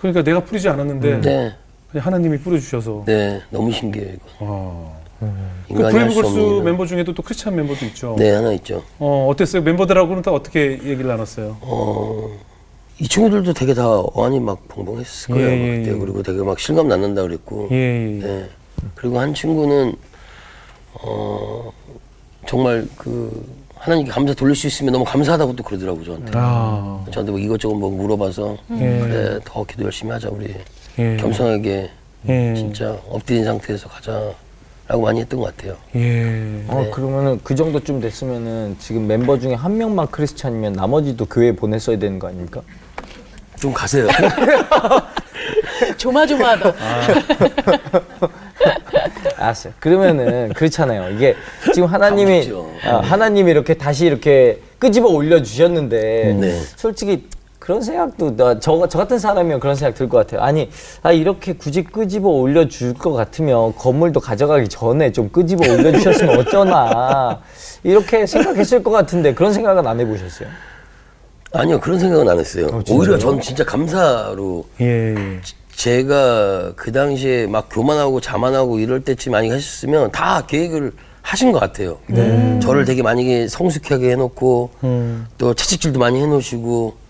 [0.00, 1.54] 그러니까 내가 뿌리지 않았는데 네,
[1.90, 3.02] 그냥 하나님이 뿌려주셔서.
[3.04, 4.24] 네, 너무 신기해요 이거.
[4.38, 5.05] 어.
[5.18, 6.38] 그할수 브레이브걸스.
[6.64, 8.14] 멤버 중에도 또 크리스찬 멤버도 있죠.
[8.18, 8.82] 네, 하나 있죠.
[8.98, 9.62] 어 어땠어요?
[9.62, 11.56] 멤버들하고는 또 어떻게 얘기를 나눴어요?
[11.60, 12.30] 어,
[12.98, 15.48] 이 친구들도 되게 다 어안이 막 벙벙했을 거예요.
[15.48, 15.98] 예, 막 예, 그때 예.
[15.98, 17.68] 그리고 되게 막 실감 낳는다 그랬고.
[17.70, 17.76] 예.
[17.76, 18.26] 예.
[18.26, 18.48] 네.
[18.94, 19.94] 그리고 한 친구는
[21.02, 21.70] 어
[22.46, 26.32] 정말 그 하나님께 감사 돌릴 수 있으면 너무 감사하다고 또 그러더라고 저한테.
[26.34, 27.04] 아.
[27.10, 28.98] 저한테 뭐 이것저것 뭐 물어봐서 예.
[29.00, 30.54] 그래 더 기도 열심히 하자 우리
[30.98, 31.16] 예.
[31.16, 31.90] 겸손하게
[32.28, 32.54] 예.
[32.54, 34.32] 진짜 엎드린 상태에서 가자
[34.88, 35.76] 라고 많이 했던 것 같아요.
[35.96, 36.62] 예.
[36.68, 42.18] 어, 그러면은 그 정도쯤 됐으면은 지금 멤버 중에 한 명만 크리스찬이면 나머지도 교회에 보냈어야 되는
[42.20, 42.62] 거 아닙니까?
[43.58, 44.06] 좀 가세요.
[45.98, 46.74] 조마조마하다.
[49.36, 49.72] 알았어요.
[49.80, 51.14] 그러면은 그렇잖아요.
[51.16, 51.34] 이게
[51.74, 52.50] 지금 하나님이.
[52.84, 56.60] 아, 하나님이 이렇게 다시 이렇게 끄집어 올려 주셨는데 네.
[56.76, 57.26] 솔직히
[57.66, 60.40] 그런 생각도 나, 저, 저 같은 사람이면 그런 생각 들 것 같아요.
[60.40, 60.70] 아니
[61.02, 66.38] 아 이렇게 굳이 끄집어 올려 줄 것 같으면 건물도 가져가기 전에 좀 끄집어 올려 주셨으면
[66.38, 67.40] 어쩌나
[67.82, 70.48] 이렇게 생각했을 것 같은데 그런 생각은 안 해보셨어요?
[71.52, 72.68] 아니요 그런 생각은 안 했어요.
[72.68, 72.98] 진짜요?
[72.98, 75.14] 오히려 전 진짜 감사로 예.
[75.16, 75.40] 예.
[75.74, 81.98] 제가 그 당시에 막 교만하고 자만하고 이럴 때쯤 많이 하셨으면 다 계획을 하신 것 같아요.
[82.62, 85.26] 저를 되게 많이 성숙하게 해놓고 음.
[85.36, 87.05] 또 채찍질도 많이 해놓으시고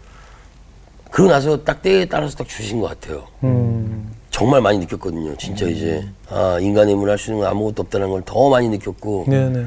[1.10, 3.24] 그러고 나서 딱 때에 따라서 딱 주신 것 같아요.
[3.44, 4.10] 음.
[4.30, 5.34] 정말 많이 느꼈거든요.
[5.38, 9.24] 진짜 이제 아 인간의 힘으로 할 수 있는 건 아무것도 없다는 걸 더 많이 느꼈고
[9.28, 9.64] 네네.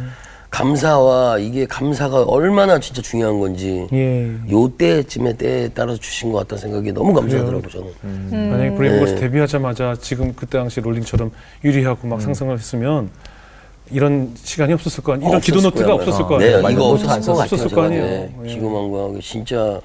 [0.52, 4.32] 감사와 이게 감사가 얼마나 진짜 중요한 건지 예.
[4.52, 8.50] 요 때쯤에 때에 따라서 주신 것 같다는 생각이 너무 감사하더라고 저는.
[8.50, 9.20] 만약에 브레이브걸스 네.
[9.22, 11.32] 데뷔하자마자 지금 그때 당시 롤린처럼
[11.64, 13.10] 유리하고 막 상승을 했으면
[13.92, 15.30] 이런 시간이 없었을 거 아니에요.
[15.30, 16.26] 이런 기도 없었을 노트가 없었을.
[16.26, 16.62] 거 아니에요.
[16.62, 17.44] 네, 이거 없었을 것 같아요.
[17.44, 17.70] 없었을.
[17.70, 18.04] 거 아니에요.
[18.04, 18.48] 네, 예.
[18.54, 19.82] 기금왕과 진짜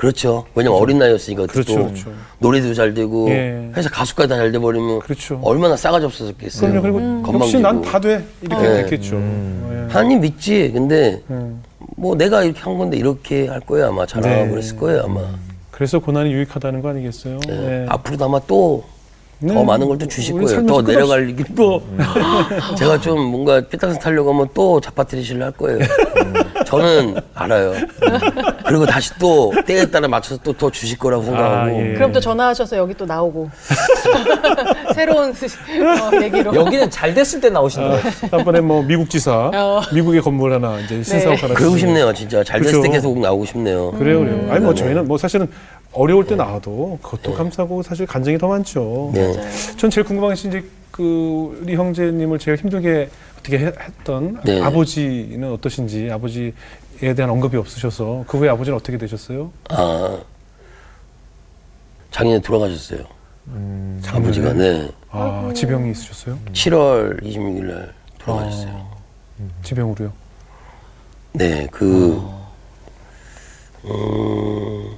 [0.00, 0.46] 그렇죠.
[0.54, 2.10] 왜냐면 어린 나이였으니까 그렇죠, 또 그렇죠.
[2.38, 3.70] 노래도 잘 되고 예.
[3.76, 5.38] 회사 가수까지 다 잘 돼버리면 그렇죠.
[5.44, 6.70] 얼마나 싸가지 없었겠어요.
[6.70, 6.82] 그럼요.
[6.82, 7.38] 그리고 건방지고.
[7.44, 8.24] 역시 난 다 돼.
[8.40, 8.82] 이렇게 네.
[8.84, 9.16] 됐겠죠.
[9.16, 9.92] 예.
[9.92, 10.70] 하나님 믿지.
[10.72, 11.62] 근데 음.
[11.96, 14.48] 뭐 내가 이렇게 한 건데 이렇게 할 거예요 아마 잘하고 네.
[14.50, 15.20] 그랬을 거예요 아마.
[15.70, 17.38] 그래서 고난이 유익하다는 거 아니겠어요?
[17.46, 17.82] 네.
[17.82, 17.86] 예.
[17.90, 18.84] 앞으로도 아마 또
[19.40, 19.64] 더 네.
[19.64, 20.66] 많은 걸 또 주실 거예요.
[20.66, 21.82] 더 끝없이- 내려갈 길 또.
[22.76, 25.78] 제가 좀 뭔가 삐딱선 타려고 하면 또 자파트리실을 할 거예요.
[26.66, 27.72] 저는 알아요.
[28.66, 31.70] 그리고 다시 또 때에 따라 맞춰서 또 더 주실 거라고 생각하고.
[31.90, 31.94] 예.
[31.94, 33.48] 그럼 또 전화하셔서 여기 또 나오고
[34.94, 36.54] 새로운 어, 얘기로.
[36.54, 38.02] 여기는 잘 됐을 때 나오시는 거예요.
[38.30, 39.80] 다음번에 뭐 미국 지사, 어.
[39.92, 41.54] 미국의 건물 하나 이제 신사업 하나.
[41.54, 41.78] 그러고.
[41.78, 42.44] 싶네요, 진짜.
[42.44, 42.92] 잘 됐을 때 그렇죠.
[42.92, 43.90] 계속 나오고 싶네요.
[43.92, 44.36] 그래요, 그래요.
[44.50, 44.58] 아니 네.
[44.60, 45.48] 뭐 저희는 뭐 사실은
[45.92, 49.10] 어려울 때 나와도 그것도 감사하고 사실 간증이 더 많죠.
[49.12, 49.32] 네.
[49.76, 54.60] 전 제일 궁금한 것이 이제 그 우리 형제님을 제일 힘들게 어떻게 해- 했던 네.
[54.62, 56.52] 아버지는 어떠신지 아버지에
[57.16, 59.50] 대한 언급이 없으셔서 그 후에 아버지는 어떻게 되셨어요?
[59.70, 60.18] 아.
[62.10, 63.04] 작년에 돌아가셨어요.
[63.48, 64.02] 음.
[64.06, 64.88] 아버지가, 네.
[65.10, 66.38] 아 지병이 있으셨어요?
[66.52, 68.70] 7월 26일 날 돌아가셨어요.
[68.70, 70.12] 아, 지병으로요.
[71.32, 72.20] 네, 그,
[73.84, 74.96] 음,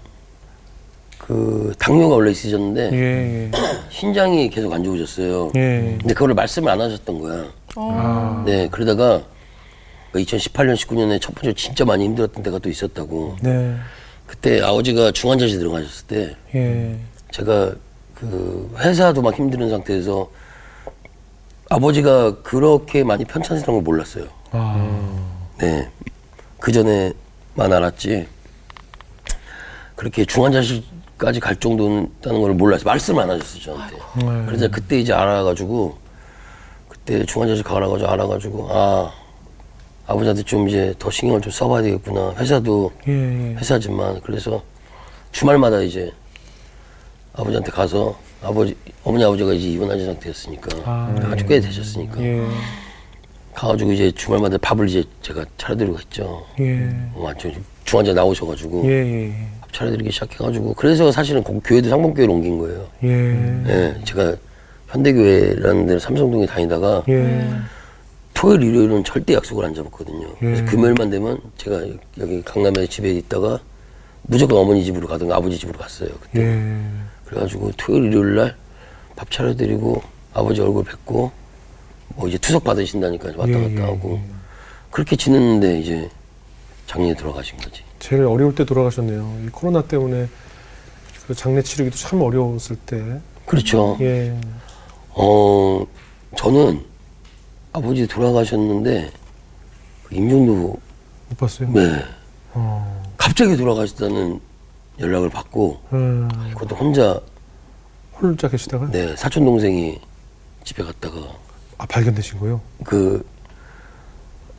[1.22, 2.98] 그, 당뇨가 원래 있으셨는데, 예,
[3.44, 3.50] 예,
[3.90, 5.52] 신장이 계속 안 좋으셨어요.
[5.54, 5.96] 예.
[6.00, 7.46] 근데 그거를 말씀을 안 하셨던 거야.
[7.76, 9.22] 아, 네, 그러다가
[10.14, 13.36] 2018년, 19년에 첫 번째 진짜 많이 힘들었던 때가 또 있었다고.
[13.40, 13.76] 네,
[14.26, 16.98] 그때 아버지가 중환자실 들어가셨을 때 예,
[17.30, 17.72] 제가
[18.14, 20.28] 그 회사도 막 힘든 상태에서
[21.70, 24.26] 아버지가 그렇게 많이 편찮으시던 걸 몰랐어요.
[24.50, 25.16] 아,
[25.58, 25.88] 네.
[26.58, 28.26] 그 전에만 알았지
[29.96, 30.82] 그렇게 중환자실
[31.22, 32.84] 까지 갈 정도는 걸 몰랐어요.
[32.84, 33.96] 말씀 안 하셨어요 저한테.
[34.16, 34.44] 네.
[34.44, 35.96] 그래서 그때 이제 알아가지고
[36.88, 39.12] 그때 중환자실 가라가지고 알아가지고 아
[40.08, 42.34] 아버지한테 좀 이제 더 신경을 좀 써봐야 되겠구나.
[42.38, 43.54] 회사도 예, 예.
[43.54, 44.64] 회사지만 그래서
[45.30, 46.12] 주말마다 이제
[47.34, 52.44] 아버지한테 가서 아버지 어머니 아버지가 이제 입원하신 상태였으니까 아, 아주 꽤 되셨으니까 예.
[53.54, 56.44] 가가지고 이제 주말마다 밥을 이제 제가 차려드리고 했죠.
[56.58, 56.88] 예.
[57.14, 57.54] 어, 완전
[57.84, 59.61] 중환자 나오셔가지고 예, 예.
[59.72, 62.86] 밥 차려드리기 시작해가지고 그래서 사실은 거- 교회도 상봉교회로 옮긴 거예요.
[63.04, 63.08] 예.
[63.68, 64.36] 예, 제가
[64.88, 67.48] 현대교회라는 데를 삼성동에 다니다가 예.
[68.34, 70.28] 토요일 일요일은 절대 약속을 안 잡았거든요.
[70.38, 70.66] 그래서 예.
[70.66, 71.80] 금요일만 되면 제가
[72.20, 73.58] 여기 강남에 집에 있다가
[74.22, 76.10] 무조건 어머니 집으로 가든가 아버지 집으로 갔어요.
[76.20, 76.40] 그때.
[76.42, 76.78] 예.
[77.24, 78.56] 그래가지고 토요일 일요일 날
[79.14, 81.30] 밥 차려드리고 아버지 얼굴 뵙고
[82.16, 84.18] 뭐 이제 투석 받으신다니까 왔다 예, 갔다 예, 하고
[84.90, 86.08] 그렇게 지냈는데 이제
[86.86, 87.82] 작년에 돌아가신 거지.
[88.02, 89.42] 제일 어려울 때 돌아가셨네요.
[89.46, 90.28] 이 코로나 때문에
[91.28, 93.20] 그 장례 치르기도 참 어려웠을 때.
[93.46, 93.96] 그렇죠.
[94.00, 94.36] 예.
[95.10, 95.86] 어
[96.36, 96.84] 저는
[97.72, 99.08] 아버지 돌아가셨는데
[100.02, 100.52] 그 임종도
[101.28, 101.70] 못 봤어요?
[101.70, 102.04] 네
[102.54, 103.02] 어.
[103.16, 104.40] 갑자기 돌아가셨다는
[104.98, 106.28] 연락을 받고 음.
[106.54, 107.20] 그것도 혼자
[108.20, 110.00] 홀자 계시다가 네 사촌 동생이
[110.64, 111.18] 집에 갔다가
[111.78, 112.60] 아 발견되신 거요?
[112.82, 113.24] 그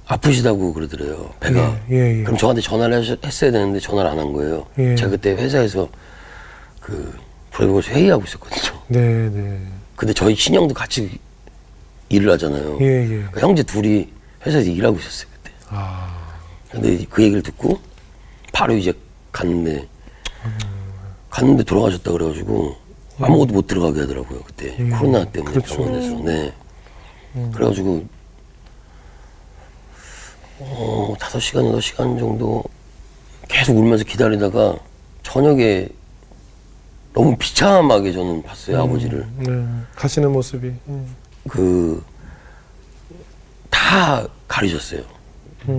[0.05, 2.23] 아프시다고 그러더래요 배가 예, 예, 예.
[2.23, 4.95] 그럼 저한테 전화를 했어야 되는데 전화를 안 한 거예요 예.
[4.95, 5.87] 제가 그때 회사에서
[6.81, 7.17] 그
[7.51, 9.59] 프로그램에서 회의하고 있었거든요 네, 네.
[9.95, 11.19] 근데 저희 친형도 같이
[12.09, 13.07] 일을 하잖아요 예, 예.
[13.07, 14.09] 그러니까 형제 둘이
[14.45, 16.33] 회사에서 일하고 있었어요 그때 아.
[16.69, 17.79] 근데 그 얘기를 듣고
[18.51, 18.91] 바로 이제
[19.31, 19.87] 갔는데
[21.29, 22.75] 갔는데 돌아가셨다 그래가지고
[23.19, 24.89] 아무것도 못 들어가게 하더라고요 그때 예.
[24.89, 25.77] 코로나 때문에 그렇죠.
[25.77, 26.53] 병원에서 네
[27.53, 28.05] 그래가지고
[30.71, 32.63] 어 다섯 시간 여섯 시간 정도
[33.47, 34.75] 계속 울면서 기다리다가
[35.23, 35.87] 저녁에
[37.13, 39.67] 너무 비참하게 저는 봤어요 아버지를 네.
[39.95, 40.67] 가시는 모습이.
[40.67, 41.03] 예.
[43.69, 45.01] 그다 가리셨어요.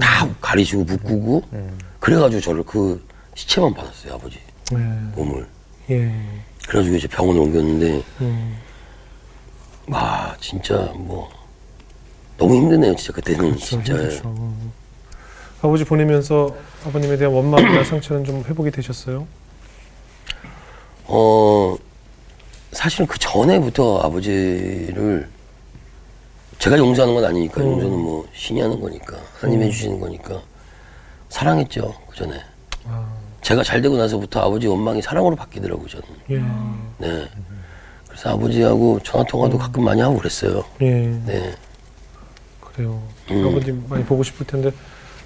[0.00, 1.42] 다 가리시고 묶고
[2.00, 4.38] 그래가지고 저를 그 시체만 받았어요 아버지
[4.72, 4.78] 네.
[5.14, 5.46] 몸을.
[5.90, 6.14] 예.
[6.68, 8.56] 그래가지고 이제 병원에 옮겼는데 음.
[9.88, 11.28] 와 진짜 뭐
[12.44, 13.58] 너무 힘드네요 진짜 그때는 그렇죠.
[13.64, 13.94] 진짜.
[13.94, 14.34] 힘들죠.
[15.62, 16.54] 아버지 보내면서
[16.86, 19.26] 아버님에 대한 원망이나 상처는 좀 회복이 되셨어요?
[21.06, 21.76] 어
[22.72, 25.28] 사실은 그 전에부터 아버지를
[26.58, 27.72] 제가 용서하는 건 아니니까 음.
[27.72, 30.42] 용서는 뭐 신이 하는 거니까 하나님 해주시는 거니까
[31.30, 32.38] 사랑했죠 그 전에.
[32.86, 33.06] 아.
[33.40, 36.04] 제가 잘 되고 나서부터 아버지 원망이 사랑으로 바뀌더라고요, 저는.
[36.30, 36.36] 예.
[36.98, 37.28] 네.
[38.08, 40.64] 그래서 아버지하고 전화 통화도 가끔 많이 하고 그랬어요.
[40.80, 40.90] 예.
[41.26, 41.54] 네.
[42.74, 43.00] 그래요.
[43.30, 43.46] 음.
[43.48, 44.70] 아버님 많이 보고 싶을 텐데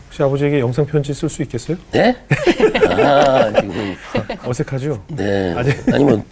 [0.06, 1.76] 혹시 아버지에게 영상 편지 쓸 수 있겠어요?
[1.92, 2.16] 네?
[2.90, 3.96] 아, 지금.
[4.44, 5.02] 어색하죠?
[5.08, 5.54] 네.
[5.54, 5.70] 아니.
[5.92, 6.24] 아니면,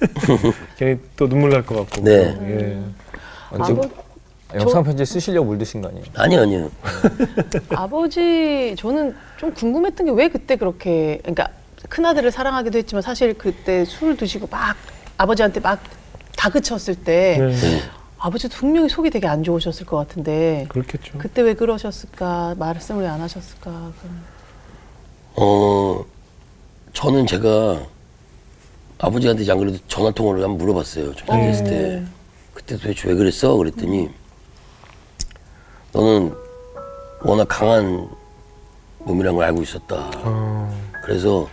[0.76, 2.02] 괜히 또 눈물 날 것 같고.
[2.02, 2.36] 네.
[2.42, 2.82] 예.
[3.50, 3.88] 언제 아버-
[4.54, 6.04] 영상 편지 쓰시려고 물드신 거 아니에요?
[6.14, 6.70] 아니요, 아니요.
[7.70, 11.48] 아버지 저는 좀 궁금했던 게 왜 그때 그렇게 그러니까
[11.88, 14.76] 큰 아들을 사랑하기도 했지만 사실 그때 술을 드시고 막
[15.16, 15.82] 아버지한테 막
[16.36, 17.80] 다그쳤을 때 네.
[18.22, 18.26] 네.
[18.26, 21.18] 아버지도 분명히 속이 되게 안 좋으셨을 것 같은데 그렇겠죠.
[21.18, 24.22] 그때 왜 그러셨을까 말씀을 왜 안 하셨을까 그럼.
[25.34, 26.04] 어,
[26.92, 27.80] 저는 제가
[28.98, 31.14] 아버지한테 안 그래도 전화 통화를 한번 물어봤어요.
[31.14, 31.50] 좀 네.
[31.50, 32.04] 있을 때.
[32.54, 33.56] 그때 도대체 왜 그랬어?
[33.56, 34.10] 그랬더니,
[35.92, 36.34] 너는
[37.24, 38.08] 워낙 강한
[39.04, 40.10] 놈이란 걸 알고 있었다.
[40.18, 41.48] 어, 그래서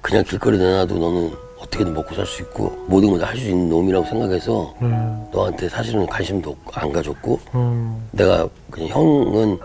[0.00, 3.68] 그냥 길거리 내놔도 너는 어떻게든 먹고 살 수 있고 모든 걸 다 할 수 있는
[3.68, 4.88] 놈이라고 생각해서 네.
[5.32, 9.58] 너한테 사실은 관심도 없고 안 가졌고 어, 내가 그냥 형은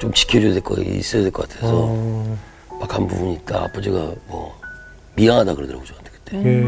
[0.00, 2.38] 좀 지켜줘야 될 거 있어야 될 것 같아서 어,
[2.80, 4.54] 막한 부분이 있다 아버지가 뭐
[5.14, 6.60] 미안하다 그러더라고 저한테 그때 예,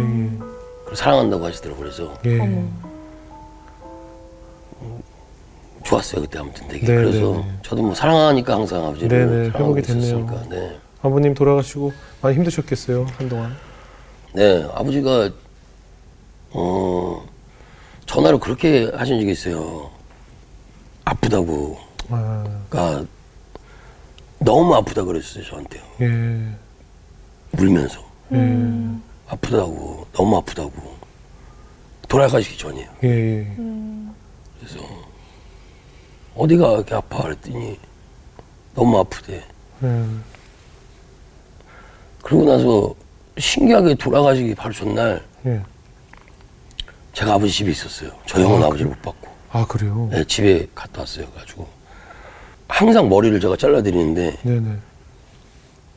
[0.85, 2.63] 그리고 사랑한다고 하시더라고 그래서 예.
[5.85, 7.45] 좋았어요 그때 아무튼 되게 네, 그래서 네, 네.
[7.63, 10.05] 저도 뭐 사랑하니까 항상 아버지를 네, 네, 사랑하고 회복이 됐네요.
[10.05, 10.79] 있었으니까 네.
[11.03, 13.55] 아버님 돌아가시고 많이 힘드셨겠어요 한동안.
[14.35, 15.31] 네, 아버지가
[16.51, 17.27] 어
[18.07, 19.91] 전화를 그렇게 하신 적이 있어요.
[21.05, 21.79] 아프다고.
[22.11, 23.07] 아, 그러니까
[24.39, 25.83] 너무 아프다 그랬어요 저한테요.
[26.01, 26.49] 예,
[27.59, 28.01] 울면서
[28.33, 28.89] 예,
[29.29, 30.73] 아프다고 너무 아프다고
[32.09, 32.89] 돌아가시기 전이에요.
[33.05, 33.57] 예, 예.
[34.59, 34.79] 그래서
[36.35, 37.79] 어디가 이렇게 아파 그랬더니
[38.75, 39.45] 너무 아프대.
[39.83, 40.05] 예.
[42.23, 42.95] 그러고 나서
[43.39, 45.61] 신기하게 돌아가시기 바로 전날 예.
[47.13, 48.11] 제가 아버지 집에 있었어요.
[48.27, 49.29] 저 형은 아, 버지를 못 봤고.
[49.51, 50.09] 아 그래요.
[50.13, 51.27] 네, 집에 갔다 왔어요.
[51.31, 51.67] 가지고
[52.69, 54.77] 항상 머리를 제가 잘라드리는데 네네.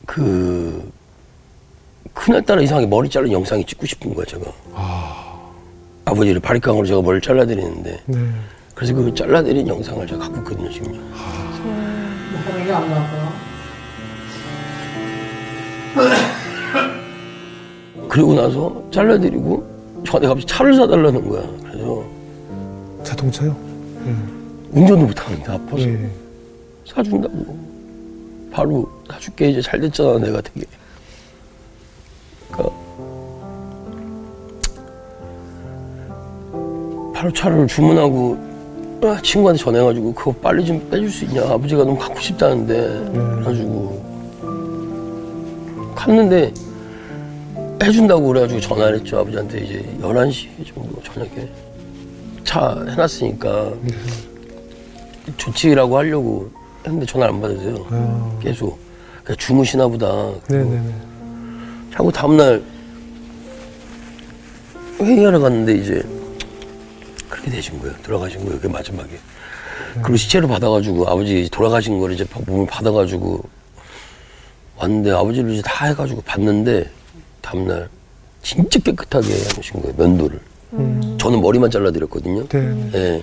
[0.06, 0.90] 그
[2.14, 5.52] 그날따라 이상하게 머리 자른 영상이 찍고 싶은 거야 제가 아.
[6.04, 8.30] 버지를 바리깡으로 제가 머리를 잘라드리는데 네.
[8.74, 11.12] 그래서 그 잘라드린 영상을 제가 갖고 있거든요 지금
[18.12, 21.42] 그리고 나서 잘라드리고 저한테 갑자기 차를 사달라는 거야.
[21.62, 22.04] 그래서
[23.02, 23.56] 자동차요?
[24.70, 26.10] 운전도 못하는데 아파서 예.
[26.86, 27.56] 사준다고.
[28.50, 30.66] 바로 사줄게 이제 잘 됐잖아 내가 되게.
[32.50, 32.76] 그러니까
[37.14, 38.36] 바로 차를 주문하고
[39.04, 41.44] 아, 친구한테 전해가지고 그거 빨리 좀 빼줄 수 있냐?
[41.44, 43.10] 아버지가 너무 갖고 싶다는데.
[43.10, 44.04] 그래가지고
[45.94, 46.52] 갔는데
[47.82, 51.48] 해준다고 그래가지고 전화를 했죠 아버지한테 이제 11시 정도 저녁에
[52.44, 53.72] 차 해놨으니까
[55.36, 56.50] 조치라고 하려고
[56.84, 57.86] 했는데 전화를 안 받으세요.
[57.90, 58.38] 아.
[58.42, 58.78] 계속.
[59.22, 60.30] 그러니까 주무시나 보다.
[60.48, 60.94] 네네네.
[61.92, 62.62] 자고 다음날
[65.00, 66.02] 회의하러 갔는데 이제
[67.28, 67.94] 그렇게 되신 거예요.
[68.02, 68.60] 돌아가신 거예요.
[68.60, 69.10] 그 마지막에.
[70.02, 73.42] 그리고 시체를 받아가지고 아버지 돌아가신 거를 이제 몸을 받아가지고
[74.76, 76.90] 왔는데 아버지를 이제 다 해가지고 봤는데
[77.42, 77.88] 다음날
[78.42, 79.26] 진짜 깨끗하게
[79.56, 79.94] 하신 거예요.
[79.96, 80.40] 면도를.
[81.18, 82.48] 저는 머리만 잘라드렸거든요.
[82.48, 82.90] 네.
[82.94, 83.22] 예.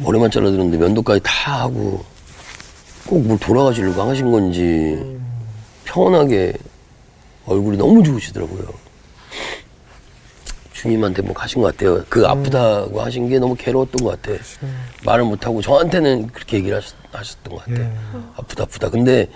[0.00, 2.04] 머리만 잘라드렸는데 면도까지 다 하고
[3.06, 5.18] 꼭 뭘 돌아가시려고 하신 건지
[5.84, 6.52] 평온하게
[7.46, 8.68] 얼굴이 너무 좋으시더라고요.
[10.72, 12.04] 주님한테 뭐 가신 것 같아요.
[12.08, 14.38] 그 아프다고 하신 게 너무 괴로웠던 것 같아.
[15.04, 17.80] 말을 못하고 저한테는 그렇게 얘기를 하셨, 하셨던 것 같아.
[17.80, 17.92] 예.
[18.36, 18.90] 아프다, 아프다.
[18.90, 19.28] 근데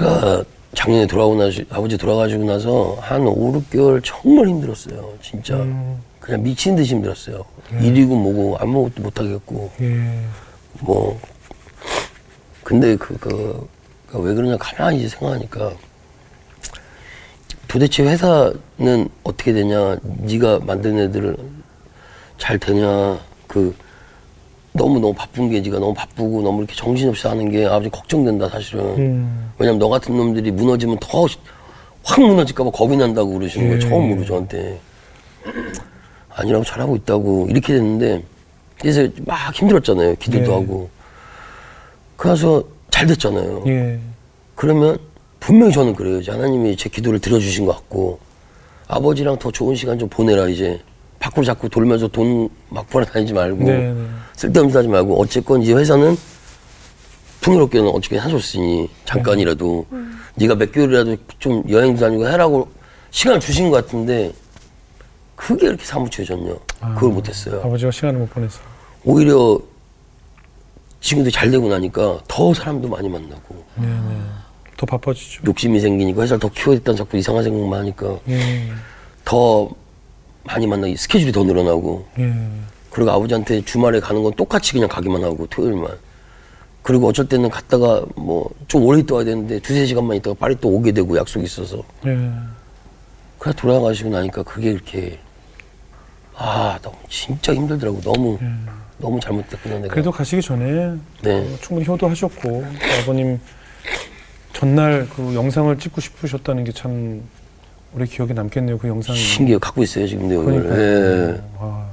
[0.00, 5.14] 제가 작년에 돌아오고 나서, 아버지 돌아가시고 나서 한 5, 6개월 정말 힘들었어요.
[5.22, 5.56] 진짜.
[6.20, 7.44] 그냥 미친 듯이 힘들었어요.
[7.80, 9.70] 일이고 뭐고 아무것도 못 하겠고.
[9.80, 10.20] 예.
[10.80, 11.18] 뭐
[12.62, 13.66] 근데 그, 그,
[14.10, 15.72] 그 왜 그러냐 가만히 이제 생각하니까
[17.68, 21.36] 도대체 회사는 어떻게 되냐 네가 만든 애들을
[22.38, 23.74] 잘 되냐 그
[24.76, 28.84] 너무 너무 바쁜 게 네가 너무 바쁘고 너무 이렇게 정신없이 하는 게 아버지 걱정된다 사실은.
[28.98, 29.50] 음.
[29.58, 31.26] 왜냐면 너 같은 놈들이 무너지면 더
[32.08, 33.82] 확 무너질까봐 겁이 난다고 그러시는 거예요.
[33.82, 33.88] 예.
[33.88, 34.78] 처음으로 저한테.
[36.30, 37.48] 아니라고 잘하고 있다고.
[37.50, 38.22] 이렇게 됐는데
[38.80, 40.14] 그래서 막 힘들었잖아요.
[40.14, 40.52] 기도도 네.
[40.52, 40.88] 하고.
[42.16, 43.64] 그래서 잘 됐잖아요.
[43.66, 43.98] 예.
[44.54, 44.98] 그러면
[45.40, 46.20] 분명히 저는 그래요.
[46.20, 48.20] 이제 하나님이 제 기도를 들어주신 것 같고
[48.86, 50.80] 아버지랑 더 좋은 시간 좀 보내라 이제
[51.18, 54.06] 밖으로 자꾸 돌면서 돈 막 벌어다니지 말고 네, 네.
[54.34, 56.16] 쓸데없는 짓 하지 말고 어쨌건 이제 회사는
[57.40, 59.86] 풍요롭게는 어떻게 하셨으니 잠깐이라도
[60.34, 62.68] 네가 몇 개월이라도 좀 여행도 다니고 해라고
[63.10, 64.32] 시간을 주신 것 같은데
[65.36, 66.54] 그게 이렇게 사무쳐졌냐
[66.94, 68.60] 그걸 못했어요 아버지가 시간을 못 보내서.
[69.04, 69.60] 오히려
[71.00, 74.20] 지금도 잘 되고 나니까 더 사람도 많이 만나고 네 네.
[74.76, 75.42] 더 바빠지죠.
[75.46, 78.68] 욕심이 생기니까 회사를 더 키워야겠다는 자꾸 이상한 생각만 하니까 예.
[79.24, 79.70] 더
[80.46, 82.32] 많이 만나기 스케줄이 더 늘어나고 예.
[82.90, 85.90] 그리고 아버지한테 주말에 가는 건 똑같이 그냥 가기만 하고 토요일만
[86.82, 90.68] 그리고 어쩔 때는 갔다가 뭐 좀 오래 있다 와야 되는데 두세 시간만 있다가 빨리 또
[90.70, 92.30] 오게 되고 약속이 있어서 예.
[93.38, 95.18] 그래 돌아가시고 나니까 그게 이렇게
[96.34, 98.38] 아 너무 진짜 힘들더라고 너무
[98.98, 101.38] 너무 잘못됐구나 내가 그래도 가시기 전에 네.
[101.38, 102.64] 어, 충분히 효도하셨고 또
[103.02, 103.38] 아버님
[104.52, 107.22] 전날 그 영상을 찍고 싶으셨다는 게 참
[107.94, 108.78] 오래 기억에 남겠네요.
[108.78, 109.18] 그 영상이.
[109.18, 110.54] 신기해 갖고 있어요 지금도.
[110.78, 111.40] 예.
[111.58, 111.86] 아,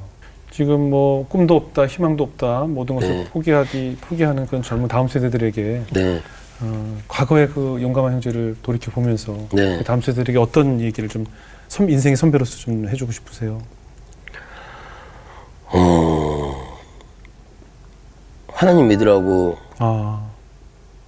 [0.52, 3.24] 지금 뭐 꿈도 없다, 희망도 없다, 모든 것을 네.
[3.32, 6.22] 포기하기 포기하는 그런 젊은 다음 세대들에게 네.
[6.62, 9.78] 어, 과거의 그 용감한 형제를 돌이켜 보면서 네.
[9.78, 11.26] 그 다음 세대들에게 어떤 얘기를 좀
[11.68, 13.62] 선, 인생의 선배로서 좀 해주고 싶으세요?
[18.64, 20.26] 하나님 믿으라고 아,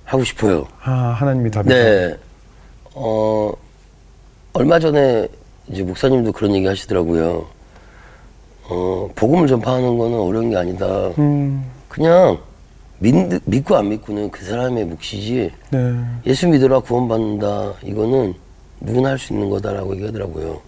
[0.04, 1.74] 하고 싶어요 아 하나님이 답이다.
[1.74, 2.18] 네.
[2.94, 3.54] 어,
[4.56, 5.28] 얼마 전에
[5.68, 7.46] 이제 목사님도 그런 얘기 하시더라고요.
[8.70, 10.86] 어, 복음을 전파하는 거는 어려운 게 아니다.
[11.20, 12.38] 음, 그냥
[13.00, 15.94] 믿, 믿고 안 믿고는 그 사람의 몫이지 네,
[16.26, 17.74] 예수 믿으라 구원받는다.
[17.84, 18.34] 이거는
[18.80, 20.62] 누구나 할 수 있는 거다라고 얘기하더라고요.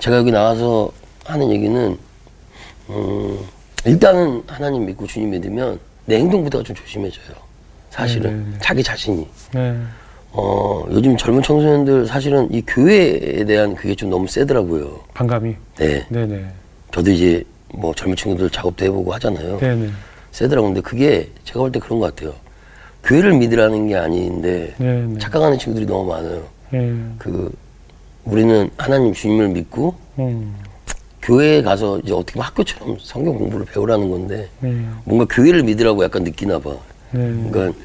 [0.00, 0.90] 제가 여기 나와서
[1.24, 1.98] 하는 얘기는,
[2.90, 3.38] 음,
[3.86, 7.34] 일단은 하나님 믿고 주님 믿으면 내 행동부터가 좀 조심해져요.
[7.88, 8.30] 사실은.
[8.30, 8.58] 네, 네, 네.
[8.60, 9.26] 자기 자신이.
[10.34, 15.00] 네, 어, 요즘 젊은 청소년들 사실은 이 교회에 대한 그게 좀 너무 세더라고요.
[15.14, 15.54] 반감이.
[15.78, 16.04] 네.
[16.08, 16.44] 네, 네,
[16.92, 19.58] 저도 이제 뭐 젊은 친구들 작업도 해보고 하잖아요.
[19.58, 19.88] 네, 네,
[20.32, 20.70] 세더라고요.
[20.74, 22.34] 근데 그게 제가 볼 때 그런 것 같아요.
[23.04, 25.18] 교회를 믿으라는 게 아닌데 네, 네.
[25.18, 26.42] 착각하는 친구들이 너무 많아요.
[26.70, 27.52] 네, 그
[28.24, 30.54] 우리는 하나님 주님을 믿고 음,
[31.22, 34.84] 교회에 가서 이제 어떻게 보면 학교처럼 성경 공부를 배우라는 건데 네.
[35.04, 36.70] 뭔가 교회를 믿으라고 약간 느끼나 봐.
[37.12, 37.20] 네.
[37.50, 37.78] 그러니까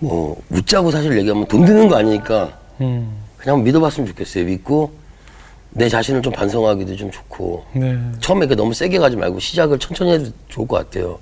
[0.00, 3.20] 뭐 웃자고 사실 얘기하면 돈 드는 거 아니니까 음.
[3.36, 4.44] 그냥 믿어봤으면 좋겠어요.
[4.46, 4.90] 믿고
[5.70, 7.96] 내 자신을 좀 반성하기도 좀 좋고 네.
[8.18, 11.18] 처음에 이렇게 너무 세게 가지 말고 시작을 천천히 해도 좋을 것 같아요.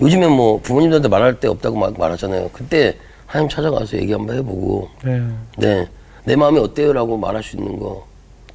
[0.00, 2.50] 요즘에 뭐 부모님들한테 말할 데 없다고 막 말하잖아요.
[2.52, 5.26] 그때 하나님 찾아가서 얘기 한번 해보고 네.
[5.56, 5.88] 네.
[6.24, 8.06] 내 마음이 어때요라고 말할 수 있는 거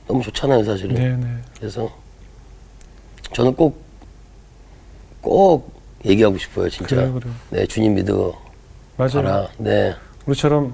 [0.07, 0.95] 너무 좋잖아요, 사실은.
[0.95, 1.09] 네.
[1.15, 1.37] 네.
[1.57, 1.89] 그래서
[3.33, 3.81] 저는 꼭,
[5.21, 5.71] 꼭
[6.05, 6.97] 얘기하고 싶어요, 진짜.
[6.97, 7.33] 그래요, 그래요.
[7.49, 8.33] 네, 주님 믿어.
[9.01, 9.23] 맞아요.
[9.27, 9.47] 가라.
[9.57, 9.95] 네.
[10.27, 10.73] 우리처럼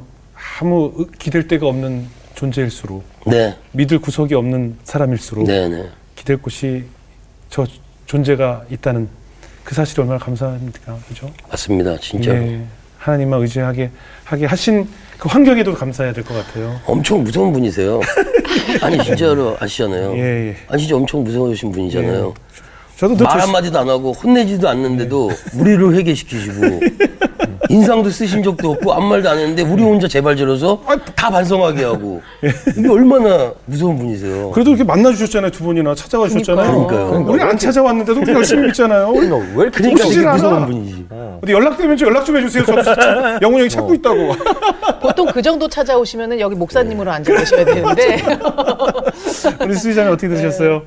[0.59, 2.05] 아무 의- 기댈 데가 없는
[2.35, 3.55] 존재일수록 네.
[3.71, 5.89] 믿을 구석이 없는 사람일수록 네, 네.
[6.15, 6.83] 기댈 곳이
[7.49, 7.65] 저
[8.05, 9.07] 존재가 있다는
[9.63, 11.31] 그 사실이 얼마나 감사합니까, 그죠?
[11.49, 12.37] 맞습니다, 진짜로.
[12.37, 12.61] 예,
[12.99, 13.91] 하나님만 의지하게
[14.23, 16.79] 하게 하신 그 환경에도 감사해야 될 것 같아요.
[16.85, 17.99] 엄청 무서운 분이세요.
[18.81, 20.13] 아니, 진짜로 아시잖아요.
[20.17, 20.19] 예,
[20.49, 20.55] 예.
[20.69, 22.33] 아니, 진짜 엄청 무서우신 분이잖아요.
[22.97, 26.79] 저도 늘말 한마디도 안 하고 혼내지도 않는데도 우리를 회개시키시고
[27.69, 30.81] 인상도 쓰신 적도 없고 아무 말도 안 했는데 우리 혼자 제발 저러서
[31.15, 32.21] 다 반성하게 하고
[32.77, 34.51] 이게 얼마나 무서운 분이세요.
[34.51, 36.87] 그래도 이렇게 만나 주셨잖아요, 두 분이나 찾아와 주셨잖아요.
[36.87, 37.25] 그러니까요.
[37.31, 38.63] 우리 안 찾아왔는데도 우리 열심히.
[38.67, 40.33] 왜 이렇게 그러니까 오시질 되게 않아.
[40.33, 41.07] 무서운 분이지.
[41.43, 42.65] 어디 연락되면 좀 연락 좀 해주세요.
[42.65, 44.33] 저도 참 영훈 형이 찾고 있다고.
[45.01, 48.17] 보통 그 정도 찾아오시면은 여기 목사님으로 앉아 계셔야 되는데.
[49.65, 50.83] 우리 수희자는 어떻게 들으셨어요?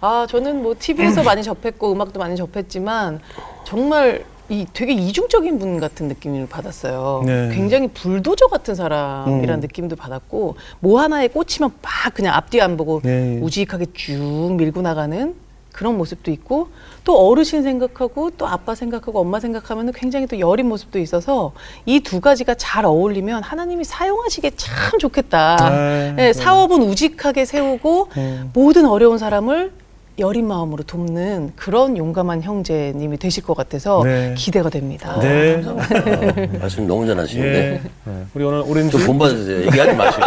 [0.00, 3.20] 아, 저는 뭐 TV에서 많이 접했고 음악도 많이 접했지만
[3.64, 7.22] 정말 이 되게 이중적인 분 같은 느낌을 받았어요.
[7.26, 7.50] 네.
[7.52, 13.38] 굉장히 불도저 같은 사람이라는 느낌도 받았고 뭐 하나에 꽂히면 막 그냥 앞뒤 안 보고 네.
[13.42, 15.34] 우직하게 쭉 밀고 나가는
[15.72, 16.68] 그런 모습도 있고
[17.04, 21.52] 또 어르신 생각하고 또 아빠 생각하고 엄마 생각하면 굉장히 또 여린 모습도 있어서
[21.84, 25.56] 이 두 가지가 잘 어울리면 하나님이 사용하시기에 참 좋겠다.
[25.70, 26.12] 네.
[26.16, 28.50] 네, 사업은 우직하게 세우고 음.
[28.54, 29.72] 모든 어려운 사람을
[30.18, 34.34] 여린 마음으로 돕는 그런 용감한 형제님이 되실 것 같아서 네.
[34.36, 35.18] 기대가 됩니다.
[35.20, 35.62] 네.
[35.66, 38.12] 아, 말씀 너무 잘하시는데 예.
[38.34, 38.96] 우리 오늘 오렌지.
[38.96, 39.66] 좀 본받으세요.
[39.66, 40.24] 얘기하지 마시고.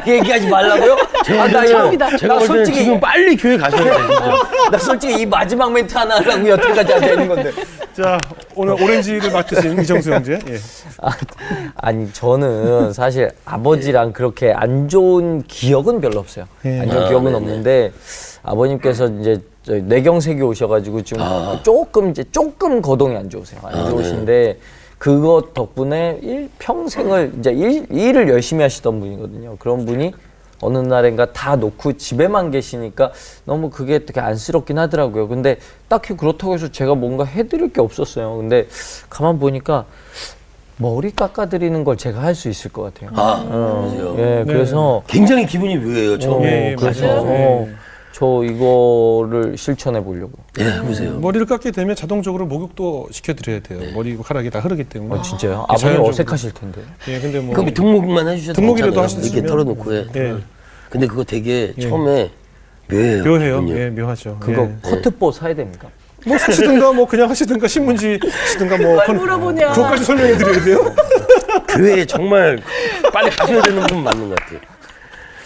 [0.00, 0.94] 아, 얘기하지 말라고요?
[0.94, 1.64] 아, 나.
[1.64, 3.98] 이거 제가 나 솔직히 지금 빨리 교회 가셔야 돼요.
[4.70, 7.52] 나 솔직히 이 마지막 멘트 하나 하려고 여태까지 앉아 있는 건데.
[7.94, 8.18] 자,
[8.54, 10.38] 오늘 오렌지를 맡으신 이정수 형제.
[10.48, 10.56] 예.
[11.02, 11.10] 아,
[11.76, 16.46] 아니 저는 사실 아버지랑 그렇게 안 좋은 기억은 별로 없어요.
[16.64, 16.80] 예.
[16.80, 17.36] 안 좋은 아, 기억은 네네.
[17.36, 17.92] 없는데
[18.42, 21.22] 아버님께서 이제 뇌경색이 오셔가지고 지금
[21.62, 23.60] 조금 이제 조금 거동이 안 좋으세요.
[23.62, 24.58] 안 아, 좋으신데
[25.10, 29.56] 그것 덕분에 일 평생을 이제 일, 일을 열심히 하시던 분이거든요.
[29.58, 30.12] 그런 분이
[30.60, 33.10] 어느 날인가 다 놓고 집에만 계시니까
[33.46, 35.26] 너무 그게 되게 안쓰럽긴 하더라고요.
[35.26, 35.56] 근데
[35.88, 38.36] 딱히 그렇다고 해서 제가 뭔가 해드릴 게 없었어요.
[38.36, 38.68] 근데
[39.08, 39.86] 가만 보니까
[40.76, 43.08] 머리 깎아드리는 걸 제가 할 수 있을 것 같아요.
[43.14, 44.16] 아, 어, 그러세요.
[44.18, 46.18] 예, 그래서 굉장히 기분이 묘해요.
[46.18, 46.46] 처음에.
[46.46, 47.06] 예, 예, 그래서.
[47.06, 47.74] 어, 예.
[48.12, 50.32] 저 이거를 실천해 보려고.
[50.58, 51.18] 예, 해보세요.
[51.20, 53.80] 머리를 깎게 되면 자동적으로 목욕도 시켜드려야 돼요.
[53.94, 55.20] 머리카락이 다 흐르기 때문에.
[55.20, 55.50] 아, 진짜요?
[55.52, 56.08] 예, 아버님 자연적으로.
[56.10, 56.80] 어색하실 텐데.
[57.08, 57.54] 예, 근데 뭐.
[57.54, 59.00] 그럼 등록만 해주셔도 괜찮아요.
[59.00, 59.24] 하셨으면.
[59.26, 60.04] 이렇게 털어놓고 해.
[60.16, 60.34] 예.
[60.90, 61.80] 근데 그거 되게 예.
[61.82, 62.30] 처음에
[62.90, 63.22] 묘해요.
[63.24, 63.66] 묘해요.
[63.68, 64.36] 예, 묘하죠.
[64.40, 64.76] 그거 예.
[64.82, 65.88] 커트보 사야 됩니까?
[66.26, 68.18] 뭐 사시든가 뭐 그냥 하시든가 신문지
[68.52, 69.72] 시든가 뭐뭘 그건- 물어보냐.
[69.72, 70.94] 그것까지 설명해 드려야 돼요?
[71.68, 72.60] 교회에 정말
[73.12, 74.58] 빨리 가셔야 되는 분 맞는 것 같아요.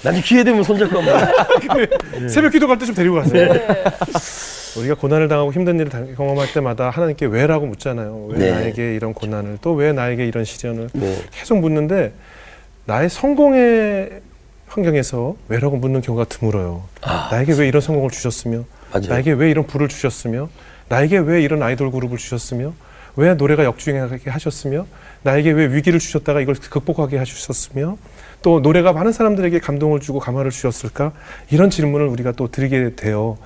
[0.05, 2.29] 나중에 기회 되면 손잡고 한번.
[2.29, 3.49] 새벽 기도 갈 때 좀 데리고 가세요.
[4.77, 8.27] 우리가 고난을 당하고 힘든 일을 당- 경험할 때마다 하나님께 왜라고 묻잖아요.
[8.31, 8.51] 왜 네.
[8.51, 11.23] 나에게 이런 고난을 또 왜 나에게 이런 시련을 네.
[11.33, 12.13] 계속 묻는데
[12.87, 14.21] 나의 성공의
[14.67, 16.83] 환경에서 왜라고 묻는 경우가 드물어요.
[17.03, 17.29] 아.
[17.33, 19.09] 나에게 왜 이런 성공을 주셨으며 맞아요.
[19.09, 20.49] 나에게 왜 이런 부를 주셨으며
[20.89, 22.73] 나에게 왜 이런 아이돌 그룹을 주셨으며
[23.17, 24.87] 왜 노래가 역주행하게 하셨으며
[25.23, 27.97] 나에게 왜 위기를 주셨다가 이걸 극복하게 하셨으며
[28.45, 31.13] 또 노래가 많은 사람들에게 감동을 주고 감화를 주셨을까
[31.51, 33.39] 이런 질문을 우리가 또 드리게 돼요.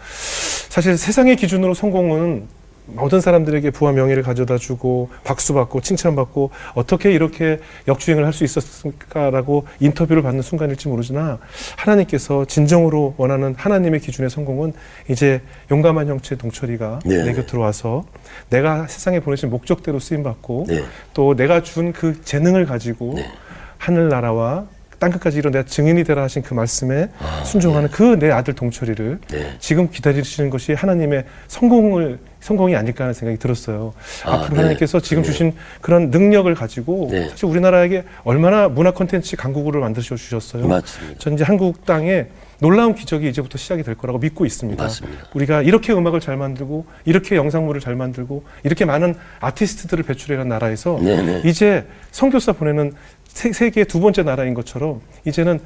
[0.69, 2.49] 사실 세상의 기준으로 성공은
[2.87, 9.67] 모든 사람들에게 부와 명예를 가져다 주고 박수 받고 칭찬받고 어떻게 이렇게 역주행을 할 수 있었을까라고
[9.79, 11.39] 인터뷰를 받는 순간일지 모르지나
[11.77, 14.73] 하나님께서 진정으로 원하는 하나님의 기준의 성공은
[15.09, 17.23] 이제 용감한 형체 동철이가 네.
[17.25, 18.05] 내 곁으로 와서
[18.51, 20.83] 내가 세상에 보내신 목적대로 쓰임 받고 네.
[21.15, 23.31] 또 내가 준 그 재능을 가지고 네.
[23.77, 24.67] 하늘나라와
[24.99, 27.09] 땅끝까지 내가 증인이 되라 하신 그 말씀에
[27.45, 29.57] 순종하는 그내 아들 동철이를 네.
[29.61, 33.95] 지금 기다리시는 것이 하나님의 성공을 성공이 아닐까 하는 생각이 들었어요.
[34.25, 34.57] 아, 앞으로 네.
[34.57, 35.29] 하나님께서 지금 네.
[35.29, 37.29] 주신 그런 능력을 가지고 네.
[37.29, 40.67] 사실 우리나라에게 얼마나 문화 콘텐츠 강국으로 만드셔 주셨어요.
[40.67, 41.19] 맞습니다.
[41.19, 42.27] 전 이제 한국 땅에
[42.61, 44.83] 놀라운 기적이 이제부터 시작이 될 거라고 믿고 있습니다.
[44.83, 45.25] 맞습니다.
[45.35, 51.43] 우리가 이렇게 음악을 잘 만들고 이렇게 영상물을 잘 만들고 이렇게 많은 아티스트들을 배출해간 나라에서 네네.
[51.45, 52.95] 이제 선교사 보내는
[53.39, 55.61] 세, 세계의 두 번째 나라인 것처럼 이제는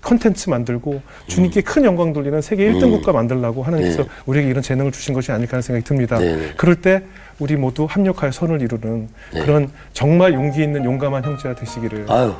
[0.00, 4.08] 컨텐츠 만들고 주님께 큰 영광 돌리는 세계 1등 국가 만들라고 하나님께서 네.
[4.26, 6.18] 우리에게 이런 재능을 주신 것이 아닐까 하는 생각이 듭니다.
[6.18, 6.52] 네, 네.
[6.56, 7.02] 그럴 때
[7.40, 12.32] 우리 모두 합력하여 선을 이루는 그런 정말 용기 있는 용감한 형제가 되시기를 아유,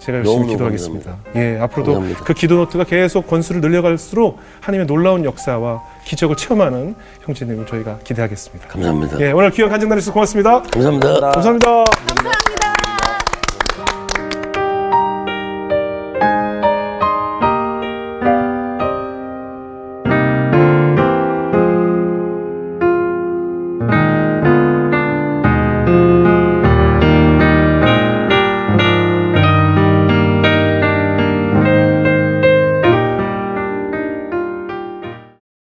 [0.00, 1.16] 제가 열심히 기도하겠습니다.
[1.36, 2.24] 예, 앞으로도 감사합니다.
[2.24, 8.68] 그 기도 노트가 계속 권수를 늘려갈수록 하나님의 놀라운 역사와 기적을 체험하는 형제님을 저희가 기대하겠습니다.
[8.68, 9.20] 감사합니다.
[9.20, 10.60] 예, 오늘 귀한 간증 나주셔서 고맙습니다.
[10.62, 11.08] 감사합니다.
[11.30, 11.84] 감사합니다.
[11.84, 12.35] 감사합니다.